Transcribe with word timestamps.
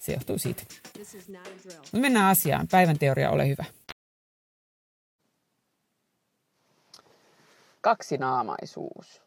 se 0.00 0.12
johtuu 0.12 0.38
siitä. 0.38 0.62
Mutta 1.74 1.98
mennään 1.98 2.30
asiaan. 2.30 2.68
Päivän 2.70 2.98
teoria, 2.98 3.30
ole 3.30 3.48
hyvä. 3.48 3.64
kaksinaamaisuus. 7.80 9.22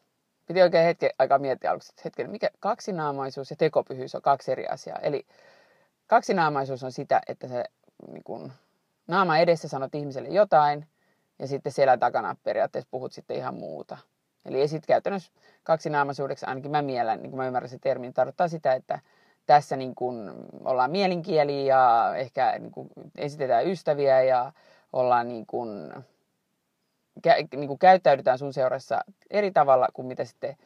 Piti 0.46 0.62
oikein 0.62 0.84
hetken 0.84 1.10
aikaa 1.18 1.38
miettiä 1.38 1.70
aluksi, 1.70 1.92
että 1.92 2.02
hetken, 2.04 2.30
mikä 2.30 2.50
kaksinaamaisuus 2.60 3.50
ja 3.50 3.56
tekopyhyys 3.56 4.14
on 4.14 4.22
kaksi 4.22 4.52
eri 4.52 4.66
asiaa. 4.66 4.98
Eli 4.98 5.26
kaksinaamaisuus 6.06 6.84
on 6.84 6.92
sitä, 6.92 7.20
että 7.26 7.48
se 7.48 7.64
niin 8.06 8.24
kun, 8.24 8.52
naama 9.06 9.38
edessä 9.38 9.68
sanot 9.68 9.94
ihmiselle 9.94 10.28
jotain 10.28 10.86
ja 11.38 11.46
sitten 11.46 11.72
siellä 11.72 11.96
takana 11.96 12.36
periaatteessa 12.42 12.88
puhut 12.90 13.12
sitten 13.12 13.36
ihan 13.36 13.54
muuta. 13.54 13.98
Eli 14.44 14.60
esit 14.60 14.86
käytännössä 14.86 15.32
kaksinaamaisuudeksi, 15.62 16.46
ainakin 16.46 16.70
mä 16.70 16.82
mielen, 16.82 17.22
niin 17.22 17.30
kuin 17.30 17.38
mä 17.38 17.46
ymmärrän 17.46 17.70
se 17.70 17.78
termi, 17.78 18.12
tarkoittaa 18.12 18.48
sitä, 18.48 18.72
että 18.72 19.00
tässä 19.46 19.76
niin 19.76 19.94
kun 19.94 20.34
ollaan 20.64 20.90
mielinkieli 20.90 21.66
ja 21.66 22.12
ehkä 22.16 22.58
niin 22.58 22.72
kun 22.72 22.88
esitetään 23.18 23.66
ystäviä 23.66 24.22
ja 24.22 24.52
ollaan 24.92 25.28
niin 25.28 25.46
kun 25.46 25.92
kä- 27.28 27.56
niin 27.56 27.68
kuin 27.68 27.78
käyttäydytään 27.78 28.38
sun 28.38 28.52
seurassa 28.52 29.00
eri 29.30 29.50
tavalla 29.50 29.88
kuin 29.92 30.06
mitä 30.06 30.24
sitten 30.24 30.56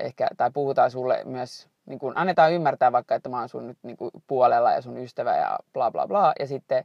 ehkä, 0.00 0.28
tai 0.36 0.50
puhutaan 0.50 0.90
sulle 0.90 1.22
myös, 1.24 1.68
niin 1.86 1.98
kuin 1.98 2.16
annetaan 2.16 2.52
ymmärtää 2.52 2.92
vaikka, 2.92 3.14
että 3.14 3.28
mä 3.28 3.38
oon 3.38 3.48
sun 3.48 3.66
nyt 3.66 3.78
niin 3.82 3.96
kuin 3.96 4.10
puolella 4.26 4.72
ja 4.72 4.80
sun 4.80 4.98
ystävä 4.98 5.36
ja 5.36 5.58
bla 5.72 5.90
bla 5.90 6.06
bla, 6.06 6.32
ja 6.40 6.46
sitten, 6.46 6.84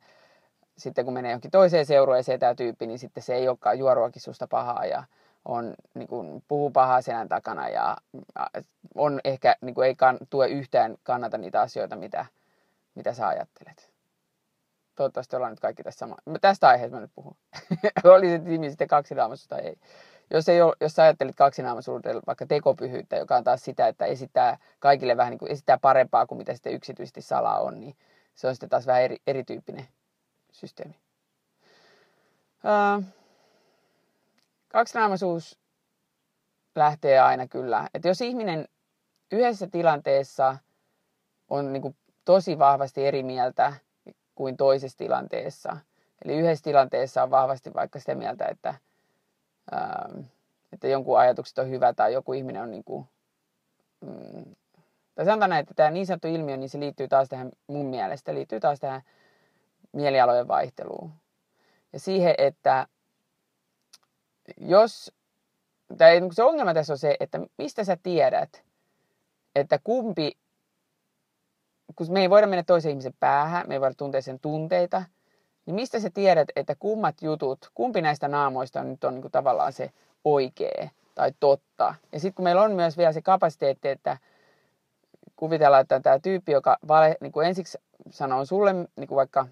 sitten 0.77 1.05
kun 1.05 1.13
menee 1.13 1.31
johonkin 1.31 1.51
toiseen 1.51 1.85
seurueeseen 1.85 2.39
tämä 2.39 2.55
tyyppi, 2.55 2.87
niin 2.87 2.99
sitten 2.99 3.23
se 3.23 3.35
ei 3.35 3.47
olekaan 3.47 3.79
juoruakin 3.79 4.21
susta 4.21 4.47
pahaa 4.47 4.85
ja 4.85 5.03
on, 5.49 5.73
niin 5.93 6.07
kuin, 6.07 6.43
puhuu 6.47 6.71
pahaa 6.71 7.01
selän 7.01 7.29
takana 7.29 7.69
ja 7.69 7.97
on 8.95 9.19
ehkä, 9.23 9.55
niin 9.61 9.75
kuin, 9.75 9.87
ei 9.87 9.95
kan, 9.95 10.17
tue 10.29 10.47
yhtään 10.47 10.95
kannata 11.03 11.37
niitä 11.37 11.61
asioita, 11.61 11.95
mitä, 11.95 12.25
mitä 12.95 13.13
sä 13.13 13.27
ajattelet. 13.27 13.91
Toivottavasti 14.95 15.35
ollaan 15.35 15.51
nyt 15.51 15.59
kaikki 15.59 15.83
tässä 15.83 15.99
sama. 15.99 16.15
Tästä 16.41 16.67
aiheesta 16.67 16.95
mä 16.95 17.01
nyt 17.01 17.11
puhun. 17.15 17.35
Oli 18.15 18.29
se 18.29 18.37
nimi 18.37 18.69
sitten 18.69 18.87
kaksinaamaisuus 18.87 19.47
tai 19.47 19.59
ei. 19.59 19.75
Jos, 20.31 20.49
ei 20.49 20.61
ole, 20.61 20.75
jos 20.81 20.93
sä 20.93 21.03
ajattelit 21.03 21.35
kaksinaamaisuudella 21.35 22.21
vaikka 22.27 22.45
tekopyhyyttä, 22.45 23.15
joka 23.15 23.35
on 23.35 23.43
taas 23.43 23.65
sitä, 23.65 23.87
että 23.87 24.05
esittää 24.05 24.57
kaikille 24.79 25.17
vähän 25.17 25.31
niin 25.31 25.39
kuin 25.39 25.51
esittää 25.51 25.77
parempaa 25.77 26.25
kuin 26.25 26.37
mitä 26.37 26.53
sitten 26.53 26.73
yksityisesti 26.73 27.21
salaa 27.21 27.59
on, 27.59 27.79
niin 27.79 27.95
se 28.35 28.47
on 28.47 28.55
sitten 28.55 28.69
taas 28.69 28.87
vähän 28.87 29.01
eri, 29.01 29.17
erityyppinen 29.27 29.87
systeemi. 30.51 30.99
Uh, 32.63 33.03
kaksinaamaisuus 34.69 35.59
lähtee 36.75 37.19
aina 37.19 37.47
kyllä. 37.47 37.89
Että 37.93 38.07
jos 38.07 38.21
ihminen 38.21 38.67
yhdessä 39.31 39.67
tilanteessa 39.67 40.57
on 41.49 41.73
niin 41.73 41.81
kuin 41.81 41.95
tosi 42.25 42.59
vahvasti 42.59 43.05
eri 43.05 43.23
mieltä 43.23 43.73
kuin 44.35 44.57
toisessa 44.57 44.97
tilanteessa. 44.97 45.77
Eli 46.25 46.37
yhdessä 46.37 46.63
tilanteessa 46.63 47.23
on 47.23 47.31
vahvasti 47.31 47.73
vaikka 47.73 47.99
sitä 47.99 48.15
mieltä, 48.15 48.45
että, 48.45 48.73
ähm, 49.73 50.19
että 50.73 50.87
jonkun 50.87 51.19
ajatukset 51.19 51.57
on 51.57 51.69
hyvä 51.69 51.93
tai 51.93 52.13
joku 52.13 52.33
ihminen 52.33 52.61
on 52.61 52.71
niin 52.71 52.83
kuin, 52.83 53.07
mm, 54.01 54.55
tai 55.15 55.25
sanotaan 55.25 55.49
näin, 55.49 55.59
että 55.59 55.73
tämä 55.73 55.91
niin 55.91 56.05
sanottu 56.05 56.27
ilmiö, 56.27 56.57
niin 56.57 56.69
se 56.69 56.79
liittyy 56.79 57.07
taas 57.07 57.29
tähän, 57.29 57.51
mun 57.67 57.85
mielestä, 57.85 58.33
liittyy 58.33 58.59
taas 58.59 58.79
tähän 58.79 59.01
mielialojen 59.91 60.47
vaihteluun. 60.47 61.11
Ja 61.93 61.99
siihen, 61.99 62.35
että 62.37 62.87
jos, 64.57 65.11
tai 65.97 66.21
se 66.31 66.43
ongelma 66.43 66.73
tässä 66.73 66.93
on 66.93 66.97
se, 66.97 67.17
että 67.19 67.39
mistä 67.57 67.83
sä 67.83 67.97
tiedät, 68.03 68.63
että 69.55 69.79
kumpi 69.83 70.31
kun 71.95 72.07
me 72.09 72.21
ei 72.21 72.29
voida 72.29 72.47
mennä 72.47 72.63
toisen 72.63 72.89
ihmisen 72.89 73.13
päähän, 73.19 73.67
me 73.67 73.73
ei 73.73 73.81
voida 73.81 73.93
tuntea 73.95 74.21
sen 74.21 74.39
tunteita, 74.39 75.03
niin 75.65 75.75
mistä 75.75 75.99
sä 75.99 76.09
tiedät, 76.09 76.47
että 76.55 76.75
kummat 76.75 77.21
jutut, 77.21 77.71
kumpi 77.73 78.01
näistä 78.01 78.27
naamoista 78.27 78.79
on 78.79 78.89
nyt 78.89 79.03
on 79.03 79.13
niin 79.13 79.21
kuin 79.21 79.31
tavallaan 79.31 79.73
se 79.73 79.91
oikea 80.23 80.89
tai 81.15 81.31
totta. 81.39 81.95
Ja 82.11 82.19
sitten 82.19 82.35
kun 82.35 82.43
meillä 82.43 82.61
on 82.61 82.71
myös 82.71 82.97
vielä 82.97 83.13
se 83.13 83.21
kapasiteetti, 83.21 83.89
että 83.89 84.17
kuvitellaan, 85.35 85.81
että 85.81 85.99
tämä 85.99 86.19
tyyppi, 86.19 86.51
joka 86.51 86.77
vale, 86.87 87.17
niin 87.21 87.31
kuin 87.31 87.47
ensiksi 87.47 87.77
sanoo 88.09 88.45
sulle, 88.45 88.73
niin 88.73 89.07
kuin 89.07 89.15
vaikka 89.15 89.47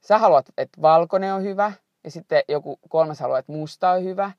sä 0.00 0.18
haluat, 0.18 0.46
että 0.58 0.82
valkoinen 0.82 1.34
on 1.34 1.42
hyvä, 1.42 1.72
ja 2.06 2.10
sitten 2.10 2.42
joku 2.48 2.78
kolmas 2.88 3.20
haluaa, 3.20 3.38
että 3.38 3.52
musta 3.52 3.90
on 3.90 4.04
hyvä, 4.04 4.32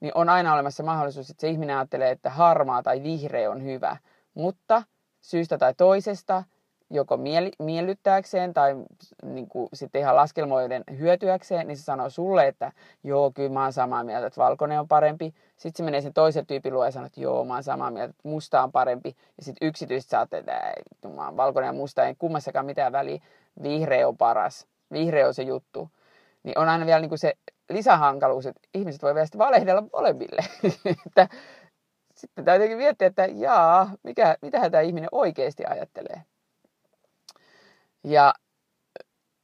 niin 0.00 0.12
on 0.14 0.28
aina 0.28 0.54
olemassa 0.54 0.82
mahdollisuus, 0.82 1.30
että 1.30 1.40
se 1.40 1.48
ihminen 1.48 1.76
ajattelee, 1.76 2.10
että 2.10 2.30
harmaa 2.30 2.82
tai 2.82 3.02
vihreä 3.02 3.50
on 3.50 3.64
hyvä. 3.64 3.96
Mutta 4.34 4.82
syystä 5.20 5.58
tai 5.58 5.74
toisesta, 5.74 6.44
joko 6.90 7.18
miellyttääkseen 7.58 8.54
tai 8.54 8.76
niin 9.22 9.48
kuin, 9.48 9.68
sitten 9.72 10.00
ihan 10.00 10.16
laskelmoiden 10.16 10.84
hyötyäkseen, 10.98 11.66
niin 11.66 11.76
se 11.76 11.82
sanoo 11.82 12.10
sulle, 12.10 12.46
että 12.46 12.72
joo, 13.04 13.30
kyllä 13.30 13.48
mä 13.48 13.62
oon 13.62 13.72
samaa 13.72 14.04
mieltä, 14.04 14.26
että 14.26 14.40
valkoinen 14.40 14.80
on 14.80 14.88
parempi. 14.88 15.34
Sitten 15.56 15.76
se 15.76 15.82
menee 15.84 16.00
sen 16.00 16.14
toisen 16.14 16.46
tyypin 16.46 16.74
luo 16.74 16.84
ja 16.84 16.90
sanoo, 16.90 17.06
että 17.06 17.20
joo, 17.20 17.44
mä 17.44 17.54
oon 17.54 17.62
samaa 17.62 17.90
mieltä, 17.90 18.10
että 18.10 18.28
musta 18.28 18.62
on 18.62 18.72
parempi. 18.72 19.16
Ja 19.36 19.44
sitten 19.44 19.68
yksityisesti 19.68 20.10
sä 20.10 20.22
että 20.22 21.08
mä 21.08 21.24
oon 21.24 21.36
valkoinen 21.36 21.68
ja 21.68 21.72
musta, 21.72 22.06
ei 22.06 22.14
kummassakaan 22.18 22.66
mitään 22.66 22.92
väliä. 22.92 23.22
Vihreä 23.62 24.08
on 24.08 24.16
paras. 24.16 24.66
Vihreä 24.92 25.26
on 25.26 25.34
se 25.34 25.42
juttu. 25.42 25.90
Niin 26.42 26.58
on 26.58 26.68
aina 26.68 26.86
vielä 26.86 27.00
niin 27.00 27.08
kuin 27.08 27.18
se 27.18 27.34
lisähankaluus, 27.70 28.46
että 28.46 28.60
ihmiset 28.74 29.02
voi 29.02 29.14
vielä 29.14 29.26
valehdella 29.38 29.82
molemmille. 29.92 30.44
että 31.06 31.28
sitten 32.14 32.44
täytyykin 32.44 32.76
miettiä, 32.76 33.06
että 33.06 33.26
jaa, 33.26 33.90
mikä, 34.02 34.36
mitähän 34.42 34.70
tämä 34.70 34.80
ihminen 34.80 35.08
oikeasti 35.12 35.64
ajattelee. 35.66 36.22
Ja 38.04 38.34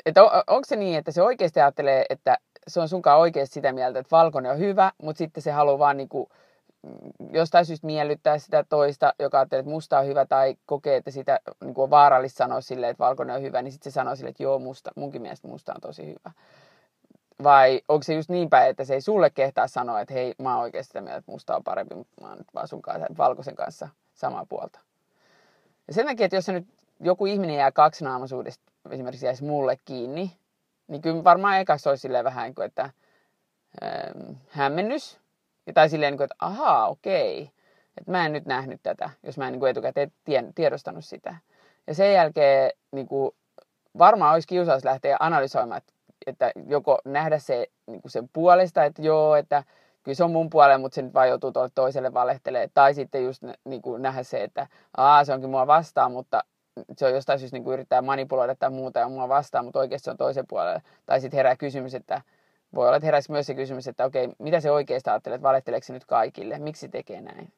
että 0.07 0.25
on, 0.25 0.31
onko 0.47 0.65
se 0.67 0.77
niin, 0.77 0.99
että 0.99 1.13
se 1.13 1.23
oikeasti 1.23 1.61
ajattelee, 1.61 2.05
että 2.11 2.39
se 2.69 2.81
on 2.81 2.89
sunkaan 2.89 3.21
oikeasti 3.21 3.55
sitä 3.55 3.73
mieltä, 3.73 3.99
että 3.99 4.17
valkoinen 4.17 4.53
on 4.53 4.59
hyvä, 4.59 4.93
mutta 5.03 5.19
sitten 5.19 5.43
se 5.43 5.51
haluaa 5.51 5.79
vaan 5.79 5.97
niin 5.97 6.09
kuin, 6.09 6.27
mm, 6.83 7.33
jostain 7.33 7.67
syystä 7.67 7.87
miellyttää 7.87 8.39
sitä 8.39 8.65
toista, 8.69 9.15
joka 9.19 9.39
ajattelee, 9.39 9.61
että 9.61 9.71
musta 9.71 9.99
on 9.99 10.07
hyvä 10.07 10.27
tai 10.27 10.57
kokee, 10.67 10.97
että 10.97 11.11
sitä 11.11 11.41
niin 11.65 11.75
kuin 11.75 11.83
on 11.83 11.91
vaarallista 11.91 12.37
sanoa 12.37 12.61
silleen, 12.61 12.91
että 12.91 13.05
valkoinen 13.05 13.37
on 13.37 13.43
hyvä, 13.43 13.63
niin 13.63 13.73
sitten 13.73 13.93
se 13.93 13.95
sanoo 13.95 14.17
silleen, 14.17 14.31
että 14.31 14.43
joo, 14.43 14.59
musta, 14.59 14.91
munkin 14.97 15.23
mielestä 15.23 15.49
musta 15.49 15.73
on 15.75 15.81
tosi 15.81 16.07
hyvä. 16.07 16.31
Vai 17.43 17.81
onko 17.89 18.03
se 18.03 18.15
just 18.15 18.29
niin 18.29 18.51
päin, 18.51 18.71
että 18.71 18.85
se 18.85 18.95
ei 18.95 19.01
sulle 19.01 19.31
kehtaa 19.31 19.69
sanoa, 19.69 20.01
että 20.01 20.15
hei, 20.15 20.35
mä 20.39 20.55
oon 20.55 20.63
oikeasti 20.63 20.89
sitä 20.89 21.01
mieltä, 21.01 21.19
että 21.19 21.33
musta 21.33 21.57
on 21.57 21.65
parempi, 21.65 21.95
mutta 21.95 22.23
mä 22.23 22.29
oon 22.29 22.39
nyt 22.39 22.55
vaan 22.55 22.69
sun 22.69 22.83
kanssa, 22.83 23.07
valkoisen 23.19 23.55
kanssa 23.55 23.89
samaa 24.15 24.47
puolta. 24.47 24.81
Ja 25.89 25.95
sen 25.95 26.07
takia, 26.07 26.25
että 26.25 26.37
jos 26.37 26.45
se 26.45 26.53
nyt 26.53 26.67
joku 27.01 27.27
ihminen 27.27 27.57
jää 27.57 27.73
kaksinaamaisuudesta 27.73 28.73
esimerkiksi 28.91 29.27
jäisi 29.27 29.45
mulle 29.45 29.79
kiinni, 29.85 30.37
niin 30.89 31.03
kyllä 31.03 31.25
varmaan 31.25 31.59
ekaksi 31.59 31.89
olisi 31.89 32.01
silleen 32.01 32.25
vähän, 32.25 32.45
niin 32.57 32.67
että 32.67 32.91
ähm, 33.83 34.33
hämmennys. 34.49 35.21
Tai 35.75 35.89
silleen, 35.89 36.13
niin 36.13 36.19
kuin, 36.19 36.25
että 36.25 36.37
ahaa, 36.39 36.89
okei. 36.89 37.51
Että 37.99 38.11
mä 38.11 38.27
en 38.27 38.33
nyt 38.33 38.47
nähnyt 38.47 38.81
tätä, 38.83 39.11
jos 39.23 39.39
mä 39.39 39.47
en 39.47 39.53
niin 39.53 39.61
kuin 39.61 39.71
etukäteen 39.71 40.13
tiedostanut 40.55 41.05
sitä. 41.05 41.37
Ja 41.87 41.95
sen 41.95 42.13
jälkeen 42.13 42.71
niin 42.93 43.09
kuin, 43.09 43.35
varmaan 43.99 44.33
olisi 44.33 44.49
kiusaus 44.49 44.85
lähteä 44.85 45.17
analysoimaan, 45.21 45.79
että 45.79 45.93
että 46.27 46.53
joko 46.67 46.99
nähdä 47.05 47.39
se 47.39 47.67
niin 47.87 48.03
kuin 48.03 48.13
sen 48.13 48.29
puolesta, 48.33 48.85
että 48.85 49.03
joo, 49.03 49.35
että 49.35 49.65
kyllä 50.03 50.17
se 50.17 50.25
on 50.25 50.31
mun 50.31 50.51
puolella, 50.51 50.79
mutta 50.79 50.95
se 50.95 51.03
nyt 51.03 51.15
vaan 51.15 51.29
joutuu 51.29 51.53
toiselle 51.75 52.15
valehtelemaan. 52.15 52.71
Tai 52.75 52.95
sitten 52.95 53.25
just 53.25 53.43
niin 53.65 53.83
kuin 53.83 54.03
nähdä 54.03 54.23
se, 54.23 54.43
että 54.43 54.67
aa, 54.97 55.25
se 55.25 55.33
onkin 55.33 55.51
mua 55.51 55.67
vastaan, 55.67 56.13
mutta 56.13 56.45
se 56.97 57.07
on 57.07 57.13
jostain 57.13 57.39
syystä 57.39 57.57
niin 57.57 57.65
kuin 57.65 57.75
yrittää 57.75 58.03
manipuloida 58.03 58.55
tai 58.55 58.71
muuta 58.71 58.99
ja 58.99 59.09
mua 59.09 59.29
vastaan, 59.29 59.65
mutta 59.65 59.79
oikeasti 59.79 60.05
se 60.05 60.11
on 60.11 60.17
toisen 60.17 60.47
puolella. 60.49 60.81
Tai 61.07 61.21
sitten 61.21 61.37
herää 61.39 61.57
kysymys, 61.57 61.95
että 61.95 62.23
voi 62.75 62.87
olla, 62.87 62.97
että 62.97 63.07
heräisi 63.07 63.33
myös 63.33 63.47
se 63.47 63.55
kysymys, 63.55 63.89
että 63.89 64.05
okei, 64.05 64.29
mitä 64.39 64.61
se 64.61 64.71
oikeasti 64.71 65.11
ajattelee, 65.11 65.35
että 65.37 65.49
valehteleeko 65.49 65.85
se 65.85 65.93
nyt 65.93 66.05
kaikille, 66.05 66.59
miksi 66.59 66.89
tekee 66.89 67.21
näin. 67.21 67.53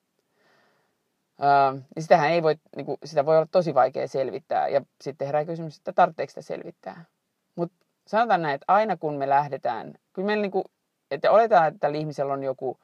Öö, 1.43 1.81
niin 1.95 2.03
sitähän 2.03 2.31
ei 2.31 2.43
voi, 2.43 2.57
niin 2.77 2.87
kuin, 2.87 2.99
sitä 3.05 3.27
voi 3.27 3.37
olla 3.37 3.49
tosi 3.51 3.75
vaikea 3.75 4.09
selvittää. 4.09 4.69
Ja 4.69 4.83
sitten 5.01 5.27
herää 5.27 5.45
kysymys, 5.45 5.79
että 5.79 5.93
tarvitseeko 5.93 6.31
sitä 6.31 6.43
selvittää. 6.43 7.05
Mutta 7.57 7.77
sanotaan 8.09 8.43
näin, 8.43 8.55
että 8.55 8.65
aina 8.69 8.97
kun 8.97 9.15
me 9.15 9.29
lähdetään, 9.29 9.95
kyllä 10.13 10.27
meillä 10.27 10.43
niin 10.43 10.51
kuin, 10.51 10.65
että 11.11 11.31
oletaan, 11.31 11.69
että 11.69 11.79
tällä 11.81 11.99
ihmisellä 11.99 12.33
on 12.33 12.45
joku 12.45 12.79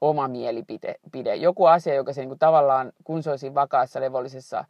oma 0.00 0.28
mielipide, 0.28 1.36
joku 1.36 1.66
asia, 1.66 1.94
joka 1.94 2.12
se 2.12 2.20
niin 2.20 2.28
kuin 2.28 2.38
tavallaan, 2.38 2.92
kun 3.04 3.22
se 3.22 3.30
olisi 3.30 3.54
vakaassa, 3.54 4.00
levollisessa, 4.00 4.64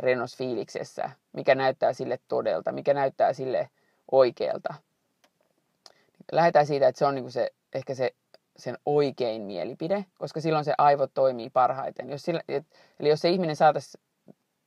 rennosfiiliksessä, 0.00 1.10
mikä 1.32 1.54
näyttää 1.54 1.92
sille 1.92 2.18
todelta, 2.28 2.72
mikä 2.72 2.94
näyttää 2.94 3.32
sille 3.32 3.70
oikealta. 4.12 4.74
Lähdetään 6.32 6.66
siitä, 6.66 6.88
että 6.88 6.98
se 6.98 7.06
on 7.06 7.14
niin 7.14 7.24
kuin 7.24 7.32
se, 7.32 7.50
ehkä 7.74 7.94
se 7.94 8.14
sen 8.56 8.78
oikein 8.86 9.42
mielipide, 9.42 10.04
koska 10.18 10.40
silloin 10.40 10.64
se 10.64 10.74
aivot 10.78 11.10
toimii 11.14 11.50
parhaiten. 11.50 12.10
Jos 12.10 12.22
sillä, 12.22 12.40
et, 12.48 12.66
eli 13.00 13.08
jos 13.08 13.20
se 13.20 13.28
ihminen 13.28 13.56
saataisiin 13.56 14.04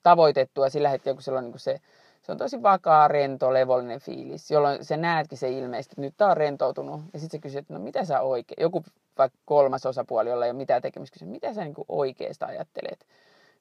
tavoitettua 0.03 0.69
sillä 0.69 0.89
hetkellä, 0.89 1.15
kun 1.15 1.23
sillä 1.23 1.37
on 1.37 1.43
niin 1.43 1.59
se, 1.59 1.81
se 2.21 2.31
on 2.31 2.37
tosi 2.37 2.61
vakaa, 2.61 3.07
rento, 3.07 3.53
levollinen 3.53 3.99
fiilis, 3.99 4.51
jolloin 4.51 4.85
se 4.85 4.97
näetkin 4.97 5.37
se 5.37 5.49
ilmeisesti, 5.49 5.93
että 5.93 6.01
nyt 6.01 6.13
tämä 6.17 6.31
on 6.31 6.37
rentoutunut. 6.37 7.01
Ja 7.13 7.19
sitten 7.19 7.37
se 7.37 7.41
kysyy, 7.41 7.59
että 7.59 7.73
no 7.73 7.79
mitä 7.79 8.05
sä 8.05 8.21
oikein, 8.21 8.61
joku 8.61 8.83
vaikka 9.17 9.39
kolmas 9.45 9.85
osapuoli, 9.85 10.29
jolla 10.29 10.45
ei 10.45 10.51
ole 10.51 10.57
mitään 10.57 10.81
tekemistä, 10.81 11.13
kysyy, 11.13 11.27
mitä 11.27 11.53
sä 11.53 11.63
niin 11.63 11.75
oikeasta 11.87 12.45
ajattelet. 12.45 13.05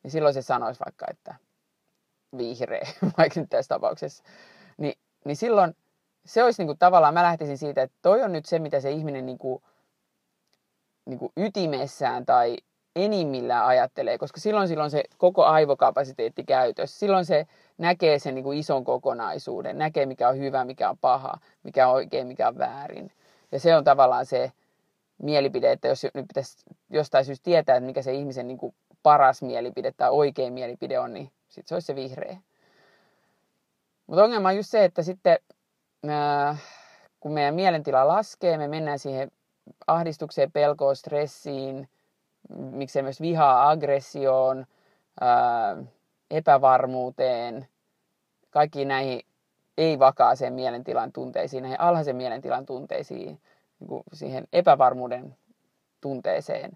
Niin 0.02 0.10
silloin 0.10 0.34
se 0.34 0.42
sanoisi 0.42 0.80
vaikka, 0.84 1.06
että 1.10 1.34
vihreä, 2.36 2.88
vaikka 3.18 3.40
nyt 3.40 3.50
tässä 3.50 3.68
tapauksessa. 3.68 4.24
Ni, 4.78 4.92
niin 5.24 5.36
silloin 5.36 5.76
se 6.24 6.44
olisi 6.44 6.62
niin 6.62 6.68
kuin, 6.68 6.78
tavallaan, 6.78 7.14
mä 7.14 7.22
lähtisin 7.22 7.58
siitä, 7.58 7.82
että 7.82 7.96
toi 8.02 8.22
on 8.22 8.32
nyt 8.32 8.46
se, 8.46 8.58
mitä 8.58 8.80
se 8.80 8.90
ihminen 8.90 9.26
niin 9.26 9.38
kuin, 9.38 9.62
niin 11.06 11.18
kuin 11.18 11.32
ytimessään 11.36 12.26
tai 12.26 12.56
enimmillään 12.96 13.66
ajattelee, 13.66 14.18
koska 14.18 14.40
silloin, 14.40 14.68
silloin 14.68 14.90
se 14.90 15.04
koko 15.18 15.44
aivokapasiteetti 15.44 16.44
käytössä. 16.44 16.98
Silloin 16.98 17.24
se 17.24 17.46
näkee 17.78 18.18
sen 18.18 18.34
niin 18.34 18.44
kuin 18.44 18.58
ison 18.58 18.84
kokonaisuuden, 18.84 19.78
näkee 19.78 20.06
mikä 20.06 20.28
on 20.28 20.38
hyvä, 20.38 20.64
mikä 20.64 20.90
on 20.90 20.98
paha, 20.98 21.38
mikä 21.62 21.88
on 21.88 21.94
oikein, 21.94 22.26
mikä 22.26 22.48
on 22.48 22.58
väärin. 22.58 23.12
Ja 23.52 23.60
se 23.60 23.76
on 23.76 23.84
tavallaan 23.84 24.26
se 24.26 24.52
mielipide, 25.22 25.72
että 25.72 25.88
jos 25.88 26.06
nyt 26.14 26.28
pitäisi 26.28 26.56
jostain 26.90 27.24
syystä 27.24 27.44
tietää, 27.44 27.76
että 27.76 27.86
mikä 27.86 28.02
se 28.02 28.12
ihmisen 28.12 28.48
niin 28.48 28.58
kuin 28.58 28.74
paras 29.02 29.42
mielipide 29.42 29.92
tai 29.92 30.10
oikein 30.10 30.52
mielipide 30.52 30.98
on, 30.98 31.14
niin 31.14 31.32
sitten 31.48 31.68
se 31.68 31.74
olisi 31.74 31.86
se 31.86 31.94
vihreä. 31.94 32.36
Mutta 34.06 34.24
ongelma 34.24 34.48
on 34.48 34.56
just 34.56 34.70
se, 34.70 34.84
että 34.84 35.02
sitten 35.02 35.38
äh, 36.08 36.62
kun 37.20 37.32
meidän 37.32 37.54
mielentila 37.54 38.08
laskee, 38.08 38.58
me 38.58 38.68
mennään 38.68 38.98
siihen 38.98 39.30
ahdistukseen, 39.86 40.52
pelkoon, 40.52 40.96
stressiin, 40.96 41.88
miksei 42.48 43.02
myös 43.02 43.20
vihaa, 43.20 43.70
aggressioon, 43.70 44.66
ää, 45.20 45.76
epävarmuuteen, 46.30 47.68
kaikkiin 48.50 48.88
näihin 48.88 49.20
ei-vakaaseen 49.78 50.52
mielentilan 50.52 51.12
tunteisiin, 51.12 51.62
näihin 51.62 51.80
alhaisen 51.80 52.16
mielentilan 52.16 52.66
tunteisiin, 52.66 53.40
niin 53.80 54.02
siihen 54.12 54.48
epävarmuuden 54.52 55.36
tunteeseen. 56.00 56.70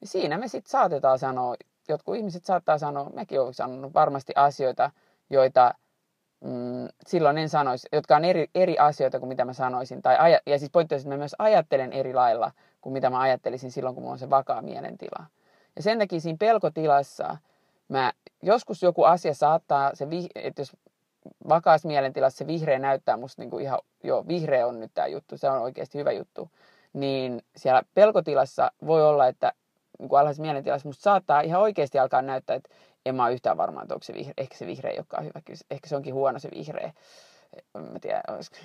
Niin 0.00 0.08
siinä 0.08 0.38
me 0.38 0.48
sitten 0.48 0.70
saatetaan 0.70 1.18
sanoa, 1.18 1.54
jotkut 1.88 2.16
ihmiset 2.16 2.44
saattaa 2.44 2.78
sanoa, 2.78 3.10
mäkin 3.10 3.40
olen 3.40 3.54
sanonut 3.54 3.94
varmasti 3.94 4.32
asioita, 4.36 4.90
joita 5.30 5.74
mm, 6.40 6.88
silloin 7.06 7.38
en 7.38 7.48
sanoisi, 7.48 7.88
jotka 7.92 8.16
on 8.16 8.24
eri, 8.24 8.50
eri 8.54 8.78
asioita 8.78 9.18
kuin 9.18 9.28
mitä 9.28 9.44
mä 9.44 9.52
sanoisin. 9.52 10.02
Tai 10.02 10.16
aja, 10.18 10.40
ja 10.46 10.58
siis 10.58 10.70
pointti 10.70 10.94
että 10.94 11.08
mä 11.08 11.16
myös 11.16 11.36
ajattelen 11.38 11.92
eri 11.92 12.14
lailla 12.14 12.52
kuin 12.80 12.92
mitä 12.92 13.10
mä 13.10 13.20
ajattelisin 13.20 13.70
silloin, 13.70 13.94
kun 13.94 14.02
mulla 14.02 14.12
on 14.12 14.18
se 14.18 14.30
vakaa 14.30 14.62
mielentila. 14.62 15.26
Ja 15.76 15.82
sen 15.82 15.98
takia 15.98 16.20
siinä 16.20 16.36
pelkotilassa 16.38 17.36
mä, 17.88 18.12
joskus 18.42 18.82
joku 18.82 19.04
asia 19.04 19.34
saattaa, 19.34 19.90
se, 19.94 20.06
että 20.34 20.60
jos 20.62 20.76
vakaassa 21.48 21.88
mielentilassa 21.88 22.38
se 22.38 22.46
vihreä 22.46 22.78
näyttää 22.78 23.16
musta 23.16 23.46
kuin 23.50 23.64
ihan, 23.64 23.78
joo, 24.02 24.28
vihreä 24.28 24.66
on 24.66 24.80
nyt 24.80 24.90
tämä 24.94 25.06
juttu, 25.06 25.36
se 25.36 25.50
on 25.50 25.62
oikeasti 25.62 25.98
hyvä 25.98 26.12
juttu. 26.12 26.50
Niin 26.92 27.42
siellä 27.56 27.82
pelkotilassa 27.94 28.72
voi 28.86 29.02
olla, 29.02 29.26
että 29.26 29.52
niin 29.98 30.08
kuin 30.08 30.20
alhaisessa 30.20 30.42
mielentilassa 30.42 30.88
musta 30.88 31.02
saattaa 31.02 31.40
ihan 31.40 31.60
oikeasti 31.60 31.98
alkaa 31.98 32.22
näyttää, 32.22 32.56
että 32.56 32.70
en 33.06 33.14
mä 33.14 33.24
ole 33.24 33.32
yhtään 33.32 33.56
varma, 33.56 33.82
että 33.82 33.94
onko 33.94 34.04
se 34.04 34.14
vihreä, 34.14 34.34
ehkä 34.36 34.56
se 34.56 34.66
vihreä 34.66 34.90
ei 34.90 34.98
olekaan 34.98 35.24
hyvä. 35.24 35.40
Ehkä 35.70 35.88
se 35.88 35.96
onkin 35.96 36.14
huono 36.14 36.38
se 36.38 36.50
vihreä. 36.50 36.92
En 37.74 37.92
mä 37.92 37.98
tiedä, 38.00 38.20
olisiko, 38.28 38.56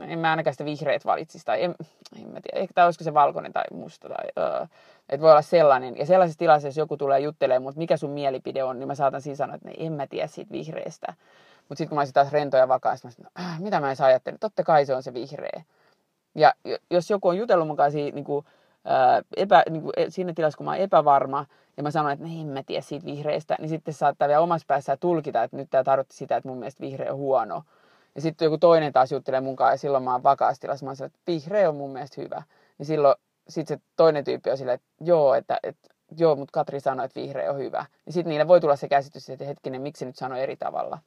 en 0.00 0.18
mä 0.18 0.30
ainakaan 0.30 0.54
sitä 0.54 0.64
vihreät 0.64 1.04
valitsisi, 1.04 1.44
tai 1.44 1.64
en, 1.64 1.74
en 2.22 2.28
mä 2.28 2.40
tiedä, 2.40 2.68
tai 2.74 2.84
olisiko 2.84 3.04
se 3.04 3.14
valkoinen 3.14 3.52
tai 3.52 3.64
musta, 3.72 4.08
tai, 4.08 4.24
uh, 4.62 4.68
että 5.08 5.22
voi 5.22 5.30
olla 5.30 5.42
sellainen. 5.42 5.98
Ja 5.98 6.06
sellaisessa 6.06 6.38
tilassa, 6.38 6.68
jos 6.68 6.76
joku 6.76 6.96
tulee 6.96 7.20
juttelemaan, 7.20 7.62
mutta 7.62 7.78
mikä 7.78 7.96
sun 7.96 8.10
mielipide 8.10 8.64
on, 8.64 8.78
niin 8.78 8.86
mä 8.86 8.94
saatan 8.94 9.22
siinä 9.22 9.36
sanoa, 9.36 9.56
että 9.56 9.70
en 9.76 9.92
mä 9.92 10.06
tiedä 10.06 10.26
siitä 10.26 10.52
vihreästä. 10.52 11.14
Mutta 11.58 11.78
sitten 11.78 11.88
kun 11.88 11.96
mä 11.96 12.00
olisin 12.00 12.14
taas 12.14 12.32
rento 12.32 12.56
ja 12.56 12.68
vakaa, 12.68 12.92
mä 13.04 13.10
sanoin, 13.10 13.32
äh, 13.40 13.60
mitä 13.60 13.80
mä 13.80 13.86
edes 13.86 14.00
ajattelin, 14.00 14.38
totta 14.38 14.64
kai 14.64 14.86
se 14.86 14.94
on 14.94 15.02
se 15.02 15.14
vihreä. 15.14 15.62
Ja 16.34 16.54
jos 16.90 17.10
joku 17.10 17.28
on 17.28 17.38
jutellut 17.38 17.68
mukaan 17.68 17.92
siinä, 17.92 18.14
niin 18.14 18.24
kuin, 18.24 18.46
epä, 19.36 19.62
niin 19.70 19.82
kuin, 19.82 19.92
e, 19.96 20.10
siinä 20.10 20.32
tilassa, 20.32 20.56
kun 20.56 20.64
mä 20.64 20.70
oon 20.70 20.80
epävarma, 20.80 21.46
ja 21.76 21.82
mä 21.82 21.90
sanoin, 21.90 22.12
että 22.12 22.24
no, 22.24 22.40
en 22.40 22.46
mä 22.46 22.62
tiedä 22.62 22.82
siitä 22.82 23.06
vihreästä, 23.06 23.56
niin 23.58 23.68
sitten 23.68 23.94
saattaa 23.94 24.28
vielä 24.28 24.40
omassa 24.40 24.64
päässään 24.68 24.98
tulkita, 24.98 25.42
että 25.42 25.56
nyt 25.56 25.70
tämä 25.70 25.84
tarkoitti 25.84 26.16
sitä, 26.16 26.36
että 26.36 26.48
mun 26.48 26.58
mielestä 26.58 26.80
vihreä 26.80 27.12
on 27.12 27.18
huono. 27.18 27.62
Ja 28.14 28.20
sitten 28.20 28.46
joku 28.46 28.58
toinen 28.58 28.92
taas 28.92 29.12
juttelee 29.12 29.40
mukaan, 29.40 29.72
ja 29.72 29.76
silloin 29.76 30.04
mä 30.04 30.12
oon 30.12 30.22
vakaassa 30.22 30.60
tilassa, 30.60 30.86
mä 30.86 30.90
oon 30.90 31.06
että 31.06 31.18
vihreä 31.26 31.68
on 31.68 31.76
mun 31.76 31.92
mielestä 31.92 32.20
hyvä. 32.20 32.42
Niin 32.78 32.86
silloin 32.86 33.14
sitten 33.48 33.78
se 33.78 33.84
toinen 33.96 34.24
tyyppi 34.24 34.50
on 34.50 34.58
silleen, 34.58 34.74
että 34.74 34.88
joo, 35.00 35.34
että, 35.34 35.60
että 35.62 35.88
joo, 36.16 36.36
mutta 36.36 36.52
Katri 36.52 36.80
sanoi, 36.80 37.06
että 37.06 37.20
vihreä 37.20 37.52
on 37.52 37.58
hyvä. 37.58 37.86
Niin 38.06 38.12
sitten 38.14 38.30
niille 38.30 38.48
voi 38.48 38.60
tulla 38.60 38.76
se 38.76 38.88
käsitys, 38.88 39.30
että 39.30 39.44
hetkinen, 39.44 39.82
miksi 39.82 40.04
nyt 40.04 40.16
sanoi 40.16 40.40
eri 40.40 40.56
tavalla. 40.56 40.98